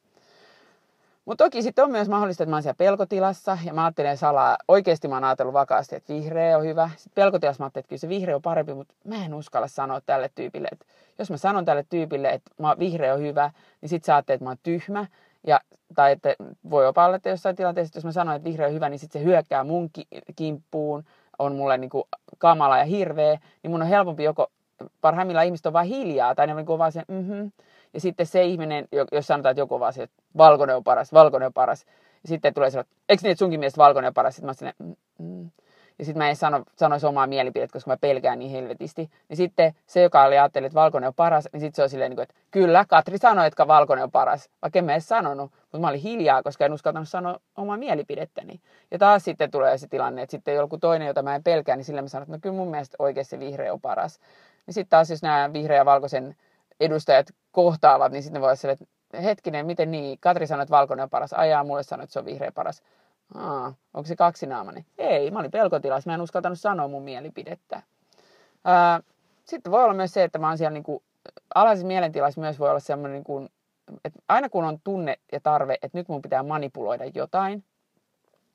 Mutta 1.26 1.44
toki 1.44 1.62
sitten 1.62 1.86
on 1.86 1.92
myös 1.92 2.10
mahdollista, 2.10 2.44
että 2.44 2.50
mä 2.50 2.56
oon 2.56 2.64
siellä 2.64 2.78
pelkotilassa 2.78 3.58
ja 3.66 3.74
mä 3.74 3.86
ajattelen 3.86 4.18
salaa, 4.18 4.58
oikeasti 4.68 5.08
mä 5.08 5.16
oon 5.16 5.24
ajatellut 5.24 5.54
vakaasti, 5.54 5.96
että 5.96 6.14
vihreä 6.14 6.58
on 6.58 6.64
hyvä. 6.64 6.90
Sitten 6.98 7.12
pelkotilassa 7.16 7.62
mä 7.62 7.66
ajattelin, 7.66 7.82
että 7.84 7.90
kyllä 7.90 8.00
se 8.00 8.10
vihreä 8.10 8.36
on 8.36 8.42
parempi, 8.42 8.74
mutta 8.74 8.94
mä 9.04 9.26
en 9.26 9.34
uskalla 9.34 9.68
sanoa 9.68 10.02
tälle 10.02 10.30
tyypille, 10.36 10.68
että 10.72 10.86
jos 11.20 11.32
mä 11.32 11.38
sanon 11.38 11.66
tälle 11.66 11.86
tyypille, 11.90 12.30
että 12.30 12.52
mä, 12.58 12.76
vihreä 12.80 13.14
on 13.14 13.20
hyvä, 13.22 13.52
niin 13.82 13.90
sitten 13.90 14.06
sä 14.06 14.16
ajattelet, 14.16 14.38
että 14.38 14.46
mä 14.46 14.50
oon 14.50 14.58
tyhmä. 14.64 15.06
Ja, 15.48 15.60
tai 15.96 16.12
että 16.12 16.36
voi 16.70 16.86
jopa 16.86 17.06
olla, 17.06 17.16
että 17.16 17.30
jossain 17.30 17.56
tilanteessa, 17.56 17.98
jos 17.98 18.06
mä 18.06 18.12
sanon, 18.12 18.36
että 18.36 18.50
vihreä 18.50 18.68
on 18.68 18.74
hyvä, 18.74 18.90
niin 18.90 19.00
sitten 19.00 19.22
se 19.22 19.26
hyökkää 19.26 19.64
mun 19.64 19.90
kimppuun, 20.36 21.04
on 21.40 21.56
mulle 21.56 21.78
niin 21.78 21.90
kuin 21.90 22.04
kamala 22.38 22.78
ja 22.78 22.86
hirveä, 22.86 23.40
niin 23.64 23.72
mun 23.72 23.82
on 23.82 23.88
helpompi 23.88 24.24
joko, 24.24 24.48
parhaimmillaan 25.02 25.46
ihmiset 25.46 25.66
on 25.66 25.74
vaan 25.74 25.86
hiljaa, 25.86 26.36
tai 26.36 26.48
ne 26.48 26.54
on 26.54 26.58
niin 26.58 26.66
kuin 26.66 26.80
vaan 26.80 26.92
se, 26.92 27.04
mm-hmm, 27.08 27.52
ja 27.94 28.00
sitten 28.00 28.26
se 28.26 28.44
ihminen, 28.44 28.88
jos 29.12 29.28
sanotaan, 29.28 29.52
että 29.52 29.62
joku 29.62 29.80
vaan 29.80 29.94
se, 29.94 30.04
että 30.04 30.24
valkoinen 30.38 30.76
on 30.76 30.84
paras, 30.84 31.14
valkoinen 31.14 31.48
on 31.48 31.54
paras. 31.54 31.86
Ja 32.24 32.30
sitten 32.30 32.54
tulee 32.54 32.68
että 32.68 32.86
eikö 33.10 33.22
niin, 33.24 33.32
että 33.32 33.40
sunkin 33.40 33.60
mielestä 33.60 33.78
valkoinen 33.78 34.08
on 34.08 34.14
paras? 34.14 34.36
Sitten 34.36 34.50
mä 34.50 34.54
sinne, 34.54 34.74
mm, 34.80 34.96
mm. 35.20 35.52
Ja 36.00 36.06
sitten 36.06 36.24
mä 36.24 36.30
en 36.30 36.36
sano, 36.36 36.64
sanoisi 36.76 37.06
omaa 37.06 37.28
mielipidettä, 37.28 37.74
koska 37.74 37.92
mä 37.92 37.98
pelkään 37.98 38.40
niin 38.40 38.52
helvetisti. 38.52 39.10
Niin 39.30 39.38
sitten 39.38 39.74
se, 39.88 40.02
joka 40.02 40.24
oli 40.24 40.38
ajatellut, 40.38 40.66
että 40.66 40.80
valkoinen 40.80 41.08
on 41.08 41.14
paras, 41.14 41.50
niin 41.54 41.62
sitten 41.62 41.76
se 41.76 41.84
on 41.84 41.90
silleen, 41.90 42.20
että 42.20 42.34
kyllä, 42.52 42.86
Katri 42.86 43.18
sanoi, 43.18 43.48
että 43.48 43.68
valkoinen 43.68 44.04
on 44.04 44.12
paras. 44.12 44.50
Vaikka 44.62 44.80
en 44.80 44.86
mä 44.86 44.92
edes 44.92 45.08
sanonut, 45.08 45.52
mutta 45.62 45.80
mä 45.80 45.88
olin 45.88 46.00
hiljaa, 46.00 46.44
koska 46.44 46.66
en 46.66 46.74
uskaltanut 46.74 47.10
sanoa 47.10 47.40
omaa 47.58 47.78
mielipidettäni. 47.78 48.62
Ja 48.92 49.00
taas 49.00 49.24
sitten 49.24 49.52
tulee 49.52 49.78
se 49.78 49.88
tilanne, 49.88 50.22
että 50.22 50.32
sitten 50.32 50.56
joku 50.56 50.78
toinen, 50.78 51.08
jota 51.08 51.24
mä 51.24 51.36
en 51.36 51.44
pelkää, 51.44 51.76
niin 51.76 51.86
sillä 51.86 52.02
mä 52.02 52.08
sanon, 52.08 52.24
että 52.24 52.34
no 52.34 52.40
kyllä 52.42 52.56
mun 52.56 52.72
mielestä 52.72 52.96
oikeasti 53.00 53.40
vihreä 53.40 53.74
on 53.74 53.82
paras. 53.82 54.20
Niin 54.66 54.74
sitten 54.74 54.90
taas, 54.90 55.10
jos 55.10 55.22
nämä 55.22 55.54
vihreä 55.54 55.78
ja 55.78 55.86
valkoisen 55.86 56.36
edustajat 56.80 57.28
kohtaavat, 57.52 58.12
niin 58.12 58.24
sitten 58.24 58.42
voi 58.42 58.50
olla 58.50 58.72
että 58.72 58.86
hetkinen, 59.22 59.66
miten 59.66 59.92
niin? 59.92 60.18
Katri 60.22 60.48
sanoi, 60.48 60.64
että 60.64 60.76
valkoinen 60.76 61.04
on 61.04 61.10
paras. 61.10 61.34
Ajaa, 61.34 61.64
mulle 61.64 61.84
sanoi, 61.84 62.04
että 62.04 62.14
se 62.14 62.20
on 62.20 62.26
vihreä 62.26 62.52
paras. 62.52 62.84
Aa, 63.36 63.74
onko 63.94 64.08
se 64.08 64.16
kaksinaamainen? 64.16 64.86
Ei, 64.98 65.32
mä 65.32 65.40
olin 65.40 65.52
pelkotilassa, 65.52 66.10
mä 66.10 66.14
en 66.14 66.22
uskaltanut 66.22 66.60
sanoa 66.60 66.88
mun 66.88 67.04
mielipidettä. 67.04 67.84
Ää, 68.66 69.02
sitten 69.46 69.72
voi 69.72 69.84
olla 69.84 69.94
myös 69.94 70.14
se, 70.14 70.24
että 70.24 70.40
mä 70.40 70.48
oon 70.48 70.58
siellä 70.58 70.74
niin 70.74 70.84
kuin, 70.84 71.04
alhaisessa 71.56 71.88
mielentilassa 71.88 72.42
myös 72.42 72.60
voi 72.60 72.70
olla 72.70 72.80
semmoinen, 72.80 73.14
niin 73.14 73.24
kuin, 73.24 73.50
että 74.06 74.20
aina 74.30 74.50
kun 74.50 74.64
on 74.64 74.80
tunne 74.84 75.20
ja 75.32 75.40
tarve, 75.40 75.74
että 75.74 75.98
nyt 75.98 76.08
mun 76.08 76.22
pitää 76.22 76.44
manipuloida 76.44 77.06
jotain, 77.16 77.64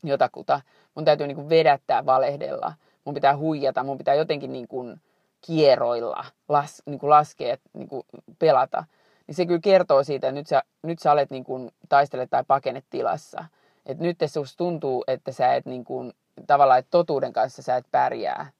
jotakuta, 0.02 0.60
mun 0.94 1.04
täytyy 1.04 1.26
niin 1.26 1.36
kuin 1.36 1.48
vedättää, 1.48 2.06
valehdella, 2.06 2.72
mun 3.04 3.14
pitää 3.14 3.36
huijata, 3.36 3.84
mun 3.84 3.98
pitää 3.98 4.14
jotenkin 4.14 4.52
niin 4.52 4.68
kuin, 4.68 5.00
kierroilla 5.46 6.24
las, 6.48 6.82
niin 6.86 6.98
kuin 6.98 7.10
laskea, 7.10 7.56
niin 7.72 7.88
kuin 7.88 8.02
pelata, 8.38 8.84
niin 9.26 9.34
se 9.34 9.46
kyllä 9.46 9.60
kertoo 9.60 10.04
siitä, 10.04 10.28
että 10.28 10.40
nyt 10.40 10.46
sä, 10.46 10.62
nyt 10.82 10.98
sä 10.98 11.12
olet 11.12 11.30
niin 11.30 11.44
kuin 11.44 11.70
taistele 11.88 12.26
tai 12.26 12.44
pakene 12.46 12.82
tilassa. 12.90 13.44
Että 13.86 14.04
nyt 14.04 14.18
susta 14.26 14.56
tuntuu, 14.56 15.04
että 15.06 15.32
sä 15.32 15.54
et 15.54 15.66
niin 15.66 15.84
kuin, 15.84 16.12
tavallaan, 16.46 16.78
että 16.78 16.90
totuuden 16.90 17.32
kanssa 17.32 17.62
sä 17.62 17.76
et 17.76 17.86
pärjää. 17.90 18.50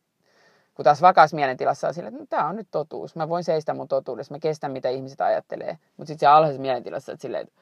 Kun 0.75 0.85
taas 0.85 1.03
vakaassa 1.03 1.37
mielentilassa 1.37 1.89
on 1.89 1.95
sille, 1.95 2.09
että 2.09 2.21
no, 2.21 2.27
tämä 2.29 2.49
on 2.49 2.57
nyt 2.57 2.69
totuus. 2.71 3.17
Mä 3.17 3.29
voin 3.29 3.45
seistä 3.45 3.75
mun 3.75 3.89
totuudessa, 3.89 4.35
mä 4.35 4.39
kestän 4.39 4.73
mitä 4.73 4.89
ihmiset 4.89 5.21
ajattelee. 5.21 5.79
Mutta 5.97 6.09
sitten 6.09 6.21
se 6.21 6.27
alhaisessa 6.27 6.63
mielentilassa, 6.63 7.13
että 7.13 7.23
silleen, 7.23 7.43
että 7.43 7.61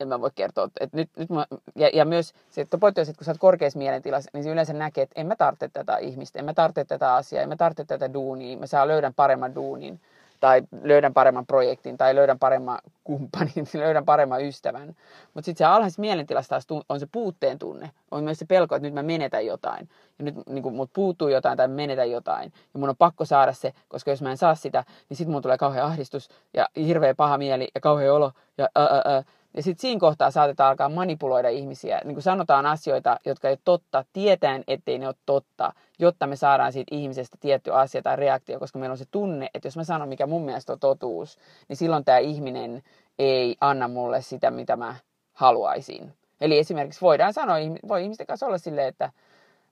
en 0.00 0.08
mä 0.08 0.20
voi 0.20 0.30
kertoa. 0.34 0.68
Että 0.80 0.96
nyt, 0.96 1.10
nyt 1.16 1.30
mä, 1.30 1.46
ja, 1.76 1.90
ja, 1.92 2.04
myös 2.04 2.32
se 2.50 2.60
että 2.60 2.78
pointti 2.78 3.00
on, 3.00 3.02
että 3.02 3.18
kun 3.18 3.24
sä 3.24 3.30
oot 3.30 3.38
korkeassa 3.38 3.78
mielentilassa, 3.78 4.30
niin 4.32 4.44
se 4.44 4.50
yleensä 4.50 4.72
näkee, 4.72 5.02
että 5.02 5.20
en 5.20 5.26
mä 5.26 5.36
tarvitse 5.36 5.68
tätä 5.68 5.96
ihmistä, 5.96 6.38
en 6.38 6.44
mä 6.44 6.54
tarvitse 6.54 6.84
tätä 6.84 7.14
asiaa, 7.14 7.42
en 7.42 7.48
mä 7.48 7.56
tarvitse 7.56 7.84
tätä 7.84 8.12
duunia, 8.12 8.58
mä 8.58 8.66
saan 8.66 8.88
löydän 8.88 9.14
paremman 9.14 9.54
duunin 9.54 10.00
tai 10.42 10.62
löydän 10.82 11.14
paremman 11.14 11.46
projektin, 11.46 11.98
tai 11.98 12.14
löydän 12.14 12.38
paremman 12.38 12.78
kumppanin, 13.04 13.66
löydän 13.74 14.04
paremman 14.04 14.44
ystävän. 14.44 14.96
Mutta 15.34 15.44
sitten 15.44 15.58
se 15.58 15.64
alhaisessa 15.64 16.00
mielentilassa 16.00 16.48
taas 16.48 16.66
on 16.88 17.00
se 17.00 17.06
puutteen 17.12 17.58
tunne. 17.58 17.90
On 18.10 18.24
myös 18.24 18.38
se 18.38 18.44
pelko, 18.44 18.74
että 18.74 18.86
nyt 18.86 18.94
mä 18.94 19.02
menetän 19.02 19.46
jotain. 19.46 19.88
Ja 20.18 20.24
nyt 20.24 20.34
niin 20.46 20.72
mut 20.72 20.90
puuttuu 20.92 21.28
jotain 21.28 21.56
tai 21.56 21.68
menetän 21.68 22.10
jotain. 22.10 22.52
Ja 22.74 22.80
mun 22.80 22.88
on 22.88 22.96
pakko 22.96 23.24
saada 23.24 23.52
se, 23.52 23.72
koska 23.88 24.10
jos 24.10 24.22
mä 24.22 24.30
en 24.30 24.36
saa 24.36 24.54
sitä, 24.54 24.84
niin 25.08 25.16
sitten 25.16 25.32
mun 25.32 25.42
tulee 25.42 25.58
kauhean 25.58 25.86
ahdistus 25.86 26.28
ja 26.54 26.68
hirveä 26.76 27.14
paha 27.14 27.38
mieli 27.38 27.68
ja 27.74 27.80
kauhean 27.80 28.14
olo. 28.14 28.32
Ja 28.58 28.68
ää, 28.74 29.02
ää. 29.04 29.22
Ja 29.56 29.62
sitten 29.62 29.80
siinä 29.80 30.00
kohtaa 30.00 30.30
saatetaan 30.30 30.70
alkaa 30.70 30.88
manipuloida 30.88 31.48
ihmisiä. 31.48 32.00
Niin 32.04 32.14
kuin 32.14 32.22
sanotaan 32.22 32.66
asioita, 32.66 33.18
jotka 33.26 33.48
ei 33.48 33.52
ole 33.52 33.58
totta, 33.64 34.04
tietäen, 34.12 34.64
ettei 34.68 34.98
ne 34.98 35.06
ole 35.06 35.14
totta, 35.26 35.72
jotta 35.98 36.26
me 36.26 36.36
saadaan 36.36 36.72
siitä 36.72 36.94
ihmisestä 36.96 37.36
tietty 37.40 37.72
asia 37.74 38.02
tai 38.02 38.16
reaktio, 38.16 38.58
koska 38.58 38.78
meillä 38.78 38.92
on 38.92 38.98
se 38.98 39.04
tunne, 39.10 39.48
että 39.54 39.66
jos 39.66 39.76
mä 39.76 39.84
sanon, 39.84 40.08
mikä 40.08 40.26
mun 40.26 40.44
mielestä 40.44 40.72
on 40.72 40.80
totuus, 40.80 41.38
niin 41.68 41.76
silloin 41.76 42.04
tämä 42.04 42.18
ihminen 42.18 42.82
ei 43.18 43.56
anna 43.60 43.88
mulle 43.88 44.22
sitä, 44.22 44.50
mitä 44.50 44.76
mä 44.76 44.94
haluaisin. 45.32 46.12
Eli 46.40 46.58
esimerkiksi 46.58 47.00
voidaan 47.00 47.32
sanoa, 47.32 47.56
voi 47.88 48.02
ihmisten 48.02 48.26
kanssa 48.26 48.46
olla 48.46 48.58
silleen, 48.58 48.88
että 48.88 49.12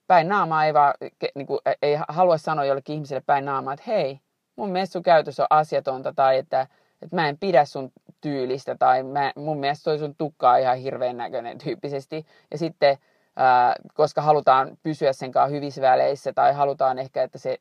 päin 0.07 0.27
naamaa 0.27 0.65
ei, 0.65 0.73
vaan, 0.73 0.93
niin 1.35 1.47
kuin, 1.47 1.59
ei 1.81 1.97
halua 2.07 2.37
sanoa 2.37 2.65
jollekin 2.65 2.93
ihmiselle 2.93 3.23
päin 3.25 3.45
naamaa, 3.45 3.73
että 3.73 3.83
hei, 3.87 4.19
mun 4.55 4.69
mielestä 4.69 4.93
sun 4.93 5.03
käytös 5.03 5.39
on 5.39 5.47
asiatonta 5.49 6.13
tai 6.15 6.37
että, 6.37 6.67
että 7.01 7.15
mä 7.15 7.29
en 7.29 7.37
pidä 7.37 7.65
sun 7.65 7.91
tyylistä 8.21 8.75
tai 8.75 9.03
mä, 9.03 9.31
mun 9.35 9.59
mielestä 9.59 9.83
toi 9.83 9.99
sun 9.99 10.15
tukka 10.15 10.51
on 10.51 10.59
ihan 10.59 10.77
hirveän 10.77 11.17
näköinen 11.17 11.57
tyyppisesti. 11.57 12.25
Ja 12.51 12.57
sitten, 12.57 12.97
ää, 13.35 13.75
koska 13.93 14.21
halutaan 14.21 14.77
pysyä 14.83 15.13
sen 15.13 15.31
kanssa 15.31 15.55
hyvissä 15.55 15.81
väleissä 15.81 16.33
tai 16.33 16.53
halutaan 16.53 16.99
ehkä, 16.99 17.23
että 17.23 17.37
se 17.37 17.57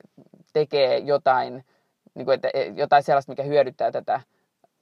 tekee 0.53 0.99
jotain, 0.99 1.65
niin 2.15 2.25
kuin, 2.25 2.35
että 2.35 2.49
e, 2.55 2.65
jotain 2.65 3.03
sellaista, 3.03 3.33
mikä 3.33 3.43
hyödyttää 3.43 3.91
tätä 3.91 4.21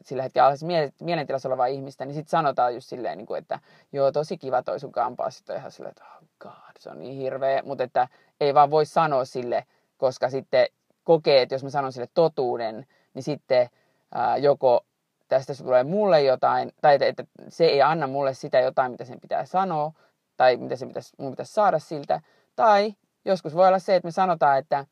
sillä 0.03 0.23
hetkellä 0.23 0.47
alhaisessa 0.47 0.95
mielentilassa 1.05 1.49
olevaa 1.49 1.67
ihmistä, 1.67 2.05
niin 2.05 2.15
sitten 2.15 2.31
sanotaan 2.31 2.75
just 2.75 2.89
silleen, 2.89 3.19
niin 3.19 3.27
kuin, 3.27 3.39
että 3.39 3.59
joo, 3.93 4.13
tosi 4.13 4.39
kiva 4.39 4.63
toi 4.63 4.81
sun 4.81 4.93
kampaa. 4.93 5.31
Sitten 5.31 5.57
ihan 5.57 5.73
silleen, 5.73 5.91
että 5.91 6.05
oh 6.05 6.29
god, 6.41 6.77
se 6.79 6.91
on 6.91 6.99
niin 6.99 7.17
hirveä. 7.17 7.63
Mutta 7.63 7.85
että 7.85 8.09
ei 8.41 8.55
vaan 8.55 8.71
voi 8.71 8.87
sanoa 8.87 9.25
sille, 9.25 9.65
koska 9.97 10.31
sitten 10.31 10.67
kokee, 11.05 11.43
että 11.43 11.55
jos 11.55 11.65
mä 11.65 11.71
sanon 11.71 11.93
sille 11.93 12.09
totuuden, 12.15 12.87
niin 13.15 13.23
sitten 13.23 13.69
ää, 14.15 14.37
joko 14.37 14.85
tästä 15.29 15.55
tulee 15.55 15.85
mulle 15.85 16.23
jotain, 16.23 16.73
tai 16.81 16.99
että, 17.01 17.25
se 17.49 17.65
ei 17.65 17.83
anna 17.83 18.07
mulle 18.07 18.35
sitä 18.35 18.61
jotain, 18.61 18.93
mitä 18.93 19.05
sen 19.05 19.21
pitää 19.21 19.45
sanoa, 19.45 19.93
tai 20.37 20.57
mitä 20.57 20.77
se 20.77 20.87
pitäisi, 20.87 21.15
mun 21.19 21.33
pitäisi 21.33 21.53
saada 21.53 21.79
siltä. 21.79 22.21
Tai 22.57 22.95
joskus 23.25 23.55
voi 23.55 23.69
olla 23.69 23.79
se, 23.79 23.97
että 23.97 24.07
me 24.07 24.11
sanotaan, 24.11 24.59
että 24.59 24.87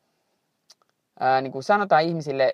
ää, 1.19 1.41
niin 1.41 1.51
kuin 1.51 1.63
sanotaan 1.63 2.03
ihmisille, 2.03 2.53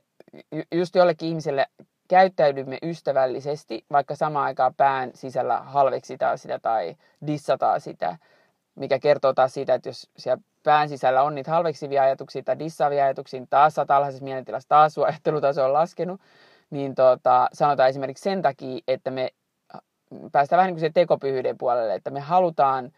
just 0.71 0.95
jollekin 0.95 1.29
ihmiselle 1.29 1.67
käyttäydymme 2.07 2.77
ystävällisesti, 2.83 3.85
vaikka 3.91 4.15
samaan 4.15 4.45
aikaan 4.45 4.75
pään 4.75 5.11
sisällä 5.13 5.57
halveksitaan 5.57 6.37
sitä 6.37 6.59
tai 6.59 6.95
dissataan 7.27 7.81
sitä, 7.81 8.17
mikä 8.75 8.99
kertoo 8.99 9.33
taas 9.33 9.53
siitä, 9.53 9.73
että 9.73 9.89
jos 9.89 10.09
siellä 10.17 10.43
pään 10.63 10.89
sisällä 10.89 11.23
on 11.23 11.35
niitä 11.35 11.51
halveksivia 11.51 12.03
ajatuksia 12.03 12.43
tai 12.43 12.59
dissaavia 12.59 13.05
ajatuksia, 13.05 13.39
niin 13.39 13.47
taas 13.49 13.75
sä 13.75 13.85
alhaisessa 13.89 14.23
mielentilassa, 14.23 14.69
taas 14.69 14.93
sun 14.93 15.05
ajattelutaso 15.05 15.65
on 15.65 15.73
laskenut, 15.73 16.21
niin 16.69 16.95
tota, 16.95 17.49
sanotaan 17.53 17.89
esimerkiksi 17.89 18.23
sen 18.23 18.41
takia, 18.41 18.79
että 18.87 19.11
me 19.11 19.29
päästään 20.31 20.57
vähän 20.57 20.73
niin 20.73 20.79
kuin 20.81 20.93
tekopyhyyden 20.93 21.57
puolelle, 21.57 21.95
että 21.95 22.11
me 22.11 22.19
halutaan 22.19 22.91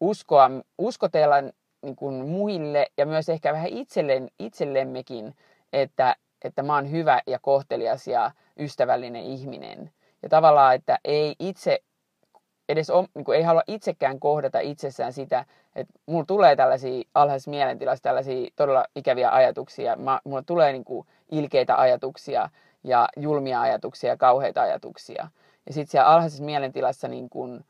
uskoa, 0.00 0.50
uskotella 0.78 1.36
niin 1.82 1.96
kuin 1.96 2.14
muille 2.28 2.86
ja 2.98 3.06
myös 3.06 3.28
ehkä 3.28 3.52
vähän 3.52 3.68
itselleen, 3.68 4.28
itsellemmekin, 4.38 5.34
että, 5.72 6.16
että 6.44 6.62
mä 6.62 6.74
oon 6.74 6.90
hyvä 6.90 7.20
ja 7.26 7.38
kohtelias 7.38 8.08
ja 8.08 8.30
ystävällinen 8.58 9.22
ihminen. 9.22 9.90
Ja 10.22 10.28
tavallaan, 10.28 10.74
että 10.74 10.98
ei 11.04 11.36
itse 11.38 11.78
edes 12.68 12.90
on, 12.90 13.06
niin 13.14 13.24
kuin 13.24 13.38
ei 13.38 13.42
halua 13.42 13.62
itsekään 13.66 14.20
kohdata 14.20 14.60
itsessään 14.60 15.12
sitä, 15.12 15.44
että 15.76 15.94
mulla 16.06 16.24
tulee 16.24 16.56
tällaisia 16.56 17.02
alhaisessa 17.14 17.50
mielentilassa 17.50 18.02
tällaisia 18.02 18.50
todella 18.56 18.84
ikäviä 18.96 19.30
ajatuksia, 19.30 19.96
mä, 19.96 20.20
mulla 20.24 20.42
tulee 20.42 20.72
niin 20.72 20.84
kuin 20.84 21.06
ilkeitä 21.30 21.76
ajatuksia, 21.76 22.48
ja 22.84 23.08
julmia 23.16 23.60
ajatuksia 23.60 24.10
ja 24.10 24.16
kauheita 24.16 24.62
ajatuksia. 24.62 25.28
Ja 25.66 25.72
sitten 25.72 25.90
siellä 25.90 26.10
alhaisessa 26.10 26.44
mielentilassa 26.44 27.08
niin 27.08 27.30
kun 27.30 27.64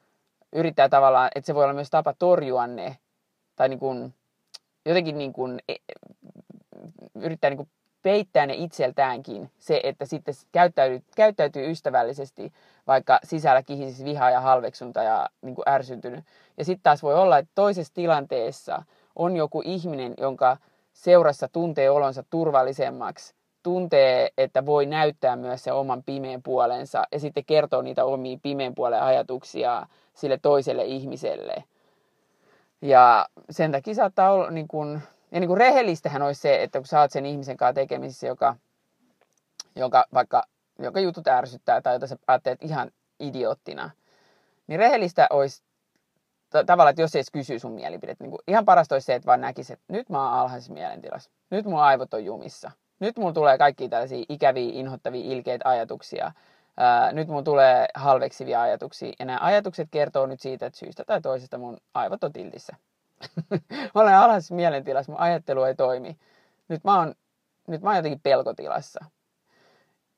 yrittää 0.52 0.88
tavallaan, 0.88 1.30
että 1.34 1.46
se 1.46 1.54
voi 1.54 1.64
olla 1.64 1.74
myös 1.74 1.90
tapa 1.90 2.14
torjua 2.18 2.66
ne, 2.66 2.96
tai 3.56 3.68
niin 3.68 3.78
kun, 3.78 4.14
jotenkin 4.86 5.18
niin 5.18 5.32
kun, 5.32 5.60
e, 5.68 5.74
yrittää 7.14 7.50
niin 7.50 7.56
kun 7.56 7.68
peittää 8.02 8.46
ne 8.46 8.54
itseltäänkin, 8.54 9.50
se, 9.58 9.80
että 9.82 10.06
sitten 10.06 10.34
käyttäytyy, 10.52 11.02
käyttäytyy 11.16 11.70
ystävällisesti, 11.70 12.52
vaikka 12.86 13.18
sisällä 13.24 13.62
kihisisi 13.62 14.04
vihaa 14.04 14.30
ja 14.30 14.40
halveksunta 14.40 15.02
ja 15.02 15.28
niin 15.42 15.54
kuin 15.54 15.68
ärsyntynyt. 15.68 16.24
Ja 16.58 16.64
sitten 16.64 16.82
taas 16.82 17.02
voi 17.02 17.14
olla, 17.14 17.38
että 17.38 17.52
toisessa 17.54 17.94
tilanteessa 17.94 18.82
on 19.16 19.36
joku 19.36 19.62
ihminen, 19.64 20.14
jonka 20.18 20.56
seurassa 20.92 21.48
tuntee 21.48 21.90
olonsa 21.90 22.24
turvallisemmaksi, 22.30 23.34
tuntee, 23.62 24.30
että 24.38 24.66
voi 24.66 24.86
näyttää 24.86 25.36
myös 25.36 25.64
se 25.64 25.72
oman 25.72 26.02
pimeän 26.02 26.42
puolensa 26.42 27.04
ja 27.12 27.20
sitten 27.20 27.44
kertoo 27.44 27.82
niitä 27.82 28.04
omia 28.04 28.38
pimeän 28.42 28.74
puolen 28.74 29.02
ajatuksia 29.02 29.86
sille 30.14 30.38
toiselle 30.42 30.84
ihmiselle. 30.84 31.64
Ja 32.82 33.28
sen 33.50 33.72
takia 33.72 33.94
saattaa 33.94 34.32
olla, 34.32 34.50
niin 34.50 34.68
kuin, 34.68 35.02
ja 35.30 35.40
niin 35.40 35.48
kuin 35.48 35.58
rehellistähän 35.58 36.22
olisi 36.22 36.40
se, 36.40 36.62
että 36.62 36.78
kun 36.78 36.86
sä 36.86 37.00
oot 37.00 37.10
sen 37.10 37.26
ihmisen 37.26 37.56
kanssa 37.56 37.74
tekemisissä, 37.74 38.26
joka, 38.26 38.56
joka 39.76 40.04
vaikka 40.14 40.42
joka 40.78 41.00
jutut 41.00 41.28
ärsyttää 41.28 41.80
tai 41.80 41.94
jota 41.94 42.06
sä 42.06 42.16
ajattelet 42.26 42.62
ihan 42.62 42.90
idioottina, 43.20 43.90
niin 44.66 44.78
rehellistä 44.78 45.26
olisi 45.30 45.62
tavallaan, 46.66 46.90
että 46.90 47.02
jos 47.02 47.14
ei 47.14 47.18
edes 47.18 47.30
kysyy 47.30 47.58
sun 47.58 47.72
mielipide, 47.72 48.16
niin 48.20 48.32
ihan 48.46 48.64
parasta 48.64 48.94
olisi 48.94 49.06
se, 49.06 49.14
että 49.14 49.26
vaan 49.26 49.40
näkisi, 49.40 49.72
että 49.72 49.84
nyt 49.88 50.10
mä 50.10 50.24
oon 50.24 50.38
alhaisessa 50.38 50.72
mielentilassa. 50.72 51.30
Nyt 51.50 51.64
mun 51.64 51.80
aivot 51.80 52.14
on 52.14 52.24
jumissa 52.24 52.70
nyt 53.02 53.18
mulla 53.18 53.32
tulee 53.32 53.58
kaikki 53.58 53.88
tällaisia 53.88 54.24
ikäviä, 54.28 54.70
inhottavia, 54.72 55.32
ilkeitä 55.32 55.68
ajatuksia. 55.68 56.32
Ää, 56.76 57.12
nyt 57.12 57.28
mulla 57.28 57.42
tulee 57.42 57.86
halveksivia 57.94 58.62
ajatuksia. 58.62 59.12
Ja 59.18 59.24
nämä 59.24 59.38
ajatukset 59.42 59.88
kertoo 59.90 60.26
nyt 60.26 60.40
siitä, 60.40 60.66
että 60.66 60.78
syystä 60.78 61.04
tai 61.04 61.20
toisesta 61.20 61.58
mun 61.58 61.76
aivot 61.94 62.24
on 62.24 62.32
tiltissä. 62.32 62.76
mä 63.70 63.88
olen 64.02 64.14
alhaisessa 64.14 64.54
mielentilassa, 64.54 65.12
mun 65.12 65.20
ajattelu 65.20 65.62
ei 65.62 65.74
toimi. 65.74 66.16
Nyt 66.68 66.84
mä 66.84 66.98
oon, 66.98 67.14
nyt 67.66 67.82
mä 67.82 67.90
oon 67.90 67.96
jotenkin 67.96 68.20
pelkotilassa. 68.22 69.04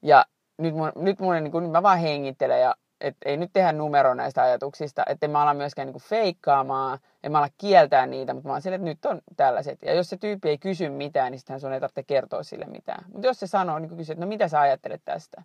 Ja 0.02 0.24
nyt, 0.58 0.74
mun, 0.74 0.92
nyt, 0.96 1.20
mun, 1.20 1.34
niin 1.34 1.52
kun, 1.52 1.62
nyt 1.62 1.72
mä 1.72 1.82
vaan 1.82 1.98
hengittelen 1.98 2.60
ja 2.60 2.74
et 3.04 3.16
ei 3.24 3.36
nyt 3.36 3.50
tehdä 3.52 3.72
numero 3.72 4.14
näistä 4.14 4.42
ajatuksista, 4.42 5.02
että 5.06 5.28
mä 5.28 5.42
ala 5.42 5.54
myöskään 5.54 5.86
niinku 5.86 5.98
feikkaamaan, 5.98 6.98
en 7.22 7.32
mä 7.32 7.38
ala 7.38 7.48
kieltää 7.58 8.06
niitä, 8.06 8.34
mutta 8.34 8.48
mä 8.48 8.52
oon 8.52 8.62
sille, 8.62 8.74
että 8.74 8.84
nyt 8.84 9.06
on 9.06 9.20
tällaiset. 9.36 9.82
Ja 9.82 9.94
jos 9.94 10.10
se 10.10 10.16
tyyppi 10.16 10.48
ei 10.48 10.58
kysy 10.58 10.88
mitään, 10.88 11.32
niin 11.32 11.38
sitten 11.38 11.60
sun 11.60 11.72
ei 11.72 11.80
tarvitse 11.80 12.02
kertoa 12.02 12.42
sille 12.42 12.64
mitään. 12.64 13.04
Mutta 13.12 13.26
jos 13.26 13.40
se 13.40 13.46
sanoo, 13.46 13.78
niin 13.78 13.96
kysyy, 13.96 14.12
että 14.12 14.24
no 14.24 14.28
mitä 14.28 14.48
sä 14.48 14.60
ajattelet 14.60 15.02
tästä, 15.04 15.42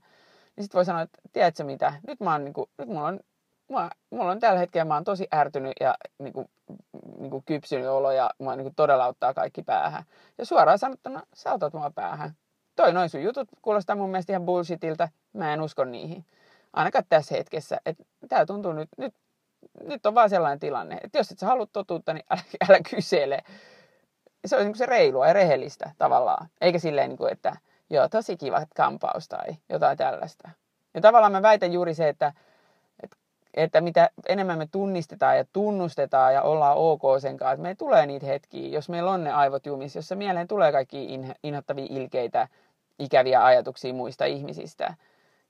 niin 0.55 0.63
sitten 0.63 0.77
voi 0.77 0.85
sanoa, 0.85 1.01
että 1.01 1.19
tiedätkö 1.33 1.63
mitä, 1.63 1.93
nyt, 2.07 2.19
mä 2.19 2.31
oon, 2.31 2.45
niin 2.45 2.53
kuin, 2.53 2.69
nyt 2.77 2.89
mulla 2.89 3.07
on 3.07 3.19
Mulla, 3.69 3.89
mulla 4.09 4.31
on 4.31 4.39
tällä 4.39 4.59
hetkellä, 4.59 4.85
mä 4.85 4.93
oon 4.93 5.03
tosi 5.03 5.27
ärtynyt 5.35 5.73
ja 5.79 5.95
niin 6.19 6.33
kuin, 6.33 6.49
niin 7.17 7.31
kuin 7.31 7.43
kypsynyt 7.45 7.87
olo 7.87 8.11
ja 8.11 8.29
mua 8.37 8.55
niin 8.55 8.63
kuin 8.65 8.75
todella 8.75 9.07
ottaa 9.07 9.33
kaikki 9.33 9.63
päähän. 9.63 10.03
Ja 10.37 10.45
suoraan 10.45 10.79
sanottuna, 10.79 11.21
sä 11.33 11.53
otat 11.53 11.73
mua 11.73 11.91
päähän. 11.95 12.31
Toi 12.75 12.93
noin 12.93 13.09
sun 13.09 13.23
jutut 13.23 13.47
kuulostaa 13.61 13.95
mun 13.95 14.09
mielestä 14.09 14.33
ihan 14.33 14.45
bullshitiltä, 14.45 15.09
mä 15.33 15.53
en 15.53 15.61
usko 15.61 15.85
niihin 15.85 16.25
ainakaan 16.73 17.05
tässä 17.09 17.35
hetkessä, 17.35 17.77
että 17.85 18.03
tämä 18.29 18.45
tuntuu 18.45 18.73
nyt, 18.73 18.89
nyt, 18.97 19.13
nyt 19.83 20.05
on 20.05 20.15
vaan 20.15 20.29
sellainen 20.29 20.59
tilanne, 20.59 20.97
että 21.03 21.17
jos 21.17 21.31
et 21.31 21.39
sä 21.39 21.45
halua 21.45 21.65
totuutta, 21.73 22.13
niin 22.13 22.25
älä, 22.29 22.41
älä 22.69 22.79
kysele. 22.89 23.39
Se 24.45 24.57
on 24.57 24.65
niin 24.65 24.75
se 24.75 24.85
reilua 24.85 25.27
ja 25.27 25.33
rehellistä 25.33 25.91
tavallaan, 25.97 26.47
eikä 26.61 26.79
silleen, 26.79 27.09
niin 27.09 27.17
kuin, 27.17 27.31
että 27.31 27.55
joo, 27.89 28.09
tosi 28.09 28.37
kiva 28.37 28.65
kampaus 28.75 29.27
tai 29.27 29.55
jotain 29.69 29.97
tällaista. 29.97 30.49
Ja 30.93 31.01
tavallaan 31.01 31.31
mä 31.31 31.41
väitän 31.41 31.73
juuri 31.73 31.93
se, 31.93 32.09
että, 32.09 32.33
että, 33.03 33.17
että 33.53 33.81
mitä 33.81 34.09
enemmän 34.27 34.57
me 34.57 34.67
tunnistetaan 34.71 35.37
ja 35.37 35.45
tunnustetaan 35.53 36.33
ja 36.33 36.41
ollaan 36.41 36.77
ok 36.77 37.01
sen 37.19 37.37
kanssa, 37.37 37.53
että 37.53 37.61
meillä 37.61 37.75
tulee 37.75 38.05
niitä 38.05 38.25
hetkiä, 38.25 38.69
jos 38.69 38.89
meillä 38.89 39.11
on 39.11 39.23
ne 39.23 39.31
aivot 39.31 39.65
jumissa, 39.65 39.99
jossa 39.99 40.15
mieleen 40.15 40.47
tulee 40.47 40.71
kaikki 40.71 41.19
inhottavia 41.43 41.87
ilkeitä, 41.89 42.47
ikäviä 42.99 43.45
ajatuksia 43.45 43.93
muista 43.93 44.25
ihmisistä– 44.25 44.93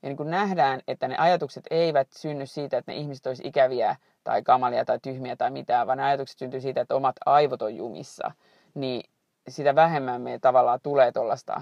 ja 0.01 0.09
niin 0.09 0.17
kuin 0.17 0.29
nähdään, 0.29 0.81
että 0.87 1.07
ne 1.07 1.17
ajatukset 1.17 1.63
eivät 1.69 2.07
synny 2.11 2.45
siitä, 2.45 2.77
että 2.77 2.91
ne 2.91 2.97
ihmiset 2.97 3.27
olisi 3.27 3.47
ikäviä 3.47 3.95
tai 4.23 4.43
kamalia 4.43 4.85
tai 4.85 4.99
tyhmiä 5.01 5.35
tai 5.35 5.51
mitään, 5.51 5.87
vaan 5.87 5.97
ne 5.97 6.03
ajatukset 6.03 6.37
syntyy 6.37 6.61
siitä, 6.61 6.81
että 6.81 6.95
omat 6.95 7.15
aivot 7.25 7.61
on 7.61 7.75
jumissa, 7.75 8.31
niin 8.73 9.03
sitä 9.47 9.75
vähemmän 9.75 10.21
me 10.21 10.39
tavallaan 10.39 10.79
tulee 10.83 11.11
tuollaista 11.11 11.61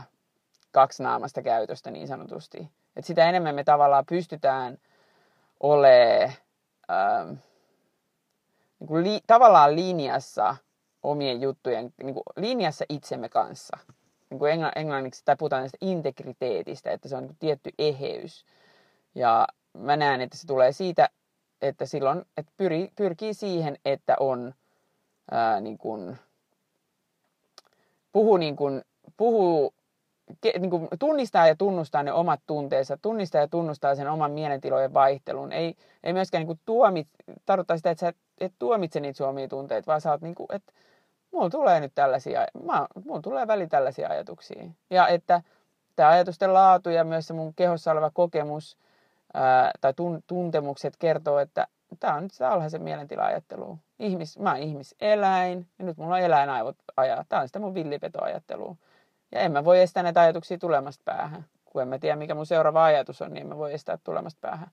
kaksinaamasta 0.72 1.41
käytöstä 1.41 1.91
niin 1.91 2.08
sanotusti. 2.08 2.72
Et 2.96 3.06
sitä 3.06 3.29
enemmän 3.29 3.56
me 3.56 3.63
tavallaan 3.63 4.06
pystytään 4.06 4.77
olemaan 5.60 6.32
ähm, 6.91 7.34
niin 8.79 9.03
li, 9.03 9.20
tavallaan 9.27 9.75
linjassa 9.75 10.56
omien 11.03 11.41
juttujen, 11.41 11.94
niin 12.03 12.13
kuin 12.13 12.24
linjassa 12.36 12.86
itsemme 12.89 13.29
kanssa. 13.29 13.77
Niin 14.29 14.39
kuin 14.39 14.51
englanniksi 14.75 15.22
tai 15.25 15.36
puhutaan 15.36 15.62
näistä 15.62 15.77
integriteetistä, 15.81 16.91
että 16.91 17.10
se 17.10 17.15
on 17.15 17.29
tietty 17.39 17.69
eheys. 17.79 18.46
Ja 19.15 19.48
mä 19.74 19.98
näen, 19.98 20.22
että 20.22 20.38
se 20.38 20.48
tulee 20.48 20.72
siitä, 20.72 21.10
että 21.62 21.86
silloin 21.86 22.25
että 22.38 22.51
pyri, 22.57 22.91
pyrkii 22.96 23.34
siihen, 23.34 23.77
että 23.86 24.15
on 24.19 24.53
ää, 25.31 25.62
niin 25.62 25.77
kuin, 25.77 26.17
puhuu, 28.12 28.38
niin 28.38 28.55
kuin, 28.55 28.81
puhuu 29.17 29.74
niin 30.60 30.69
kuin 30.69 30.88
tunnistaa 31.00 31.48
ja 31.48 31.55
tunnustaa 31.55 32.03
ne 32.03 32.13
omat 32.13 32.39
tunteensa, 32.48 32.98
tunnistaa 33.01 33.41
ja 33.41 33.48
tunnustaa 33.48 33.96
sen 33.96 34.10
oman 34.10 34.31
mielentilojen 34.31 34.93
vaihtelun. 34.93 35.51
Ei, 35.51 35.75
ei 36.03 36.13
myöskään 36.13 36.39
niin 36.39 36.48
kuin 36.48 36.60
tuomit, 36.65 37.07
tarkoittaa 37.46 37.77
sitä, 37.77 37.91
että 37.91 38.00
sä 38.00 38.13
et, 38.39 38.53
tuomitse 38.60 39.00
niitä 39.00 39.27
omia 39.27 39.48
tunteita, 39.48 39.88
vaan 39.88 40.01
sä 40.01 40.12
oot 40.12 40.22
niin 40.22 40.36
kuin, 40.36 40.48
että 40.50 40.74
mulla 41.31 41.50
tulee 41.50 41.79
nyt 41.79 41.91
tällaisia, 41.96 42.48
mä, 42.63 42.88
mulla 43.05 43.22
tulee 43.22 43.48
väli 43.48 43.67
tällaisia 43.67 44.10
ajatuksia. 44.10 44.63
Ja 44.89 45.07
että 45.07 45.41
tämä 45.96 46.10
ajatusten 46.10 46.53
laatu 46.53 46.89
ja 46.89 47.03
myös 47.03 47.27
se 47.27 47.34
mun 47.34 47.53
kehossa 47.53 47.91
oleva 47.91 48.12
kokemus 48.13 48.77
ää, 49.34 49.72
tai 49.81 49.93
tun, 49.93 50.24
tuntemukset 50.27 50.98
kertoo, 50.98 51.39
että 51.39 51.67
tämä 52.00 52.13
on 52.13 52.24
nyt 52.24 52.31
sitä 52.31 52.51
alhaisen 52.51 52.81
mielentila-ajattelua. 52.81 53.77
Ihmis, 54.00 54.39
mä 54.39 54.50
oon 54.51 54.60
ihmiseläin 54.60 55.67
ja 55.79 55.86
nyt 55.86 55.98
mulla 55.98 56.15
on 56.15 56.22
eläinaivot 56.22 56.77
ajaa. 56.98 57.25
Tämä 57.29 57.41
on 57.41 57.48
sitä 57.48 57.60
mun 57.60 57.74
villipetoajattelua. 57.74 58.75
Ja 59.31 59.39
en 59.39 59.51
mä 59.51 59.65
voi 59.65 59.81
estää 59.81 60.03
näitä 60.03 60.22
ajatuksia 60.22 60.57
tulemasta 60.57 61.01
päähän. 61.05 61.46
Kun 61.65 61.81
en 61.81 61.88
mä 61.88 62.00
tiedä, 62.00 62.15
mikä 62.15 62.36
mun 62.36 62.46
seuraava 62.46 62.86
ajatus 62.86 63.22
on, 63.22 63.34
niin 63.34 63.41
en 63.41 63.48
mä 63.48 63.57
voi 63.57 63.74
estää 63.74 63.98
tulemasta 64.03 64.39
päähän. 64.41 64.67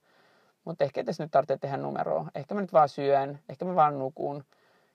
Mutta 0.64 0.84
ehkä 0.84 1.04
tässä 1.04 1.23
nyt 1.23 1.30
tarvitsee 1.30 1.58
tehdä 1.58 1.76
numeroa. 1.76 2.28
Ehkä 2.34 2.54
mä 2.54 2.61
nyt 2.61 2.73
vaan 2.73 2.88
syön, 2.88 3.38
ehkä 3.49 3.64
mä 3.64 3.75
vaan 3.75 3.99
nukun. 3.99 4.44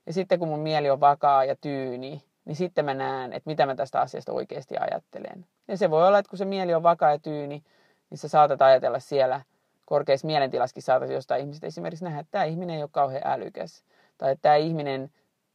Ja 0.05 0.13
sitten 0.13 0.39
kun 0.39 0.47
mun 0.47 0.59
mieli 0.59 0.89
on 0.89 0.99
vakaa 0.99 1.45
ja 1.45 1.55
tyyni, 1.55 2.23
niin 2.45 2.55
sitten 2.55 2.85
mä 2.85 2.93
näen, 2.93 3.33
että 3.33 3.49
mitä 3.49 3.65
mä 3.65 3.75
tästä 3.75 4.01
asiasta 4.01 4.31
oikeasti 4.31 4.75
ajattelen. 4.79 5.45
Ja 5.67 5.77
se 5.77 5.89
voi 5.89 6.07
olla, 6.07 6.19
että 6.19 6.29
kun 6.29 6.37
se 6.37 6.45
mieli 6.45 6.73
on 6.73 6.83
vakaa 6.83 7.11
ja 7.11 7.19
tyyni, 7.19 7.63
niin 8.09 8.17
sä 8.17 8.27
saatat 8.27 8.61
ajatella 8.61 8.99
siellä 8.99 9.41
korkeassa 9.85 10.27
mielentilaskin 10.27 10.83
saatat 10.83 11.09
jostain 11.09 11.41
ihmistä 11.41 11.67
esimerkiksi 11.67 12.05
nähdä, 12.05 12.19
että 12.19 12.31
tämä 12.31 12.43
ihminen 12.43 12.75
ei 12.75 12.83
ole 12.83 12.89
kauhean 12.91 13.21
älykäs. 13.25 13.83
Tai 14.17 14.31
että 14.31 14.41
tämä 14.41 14.55
ihminen 14.55 15.11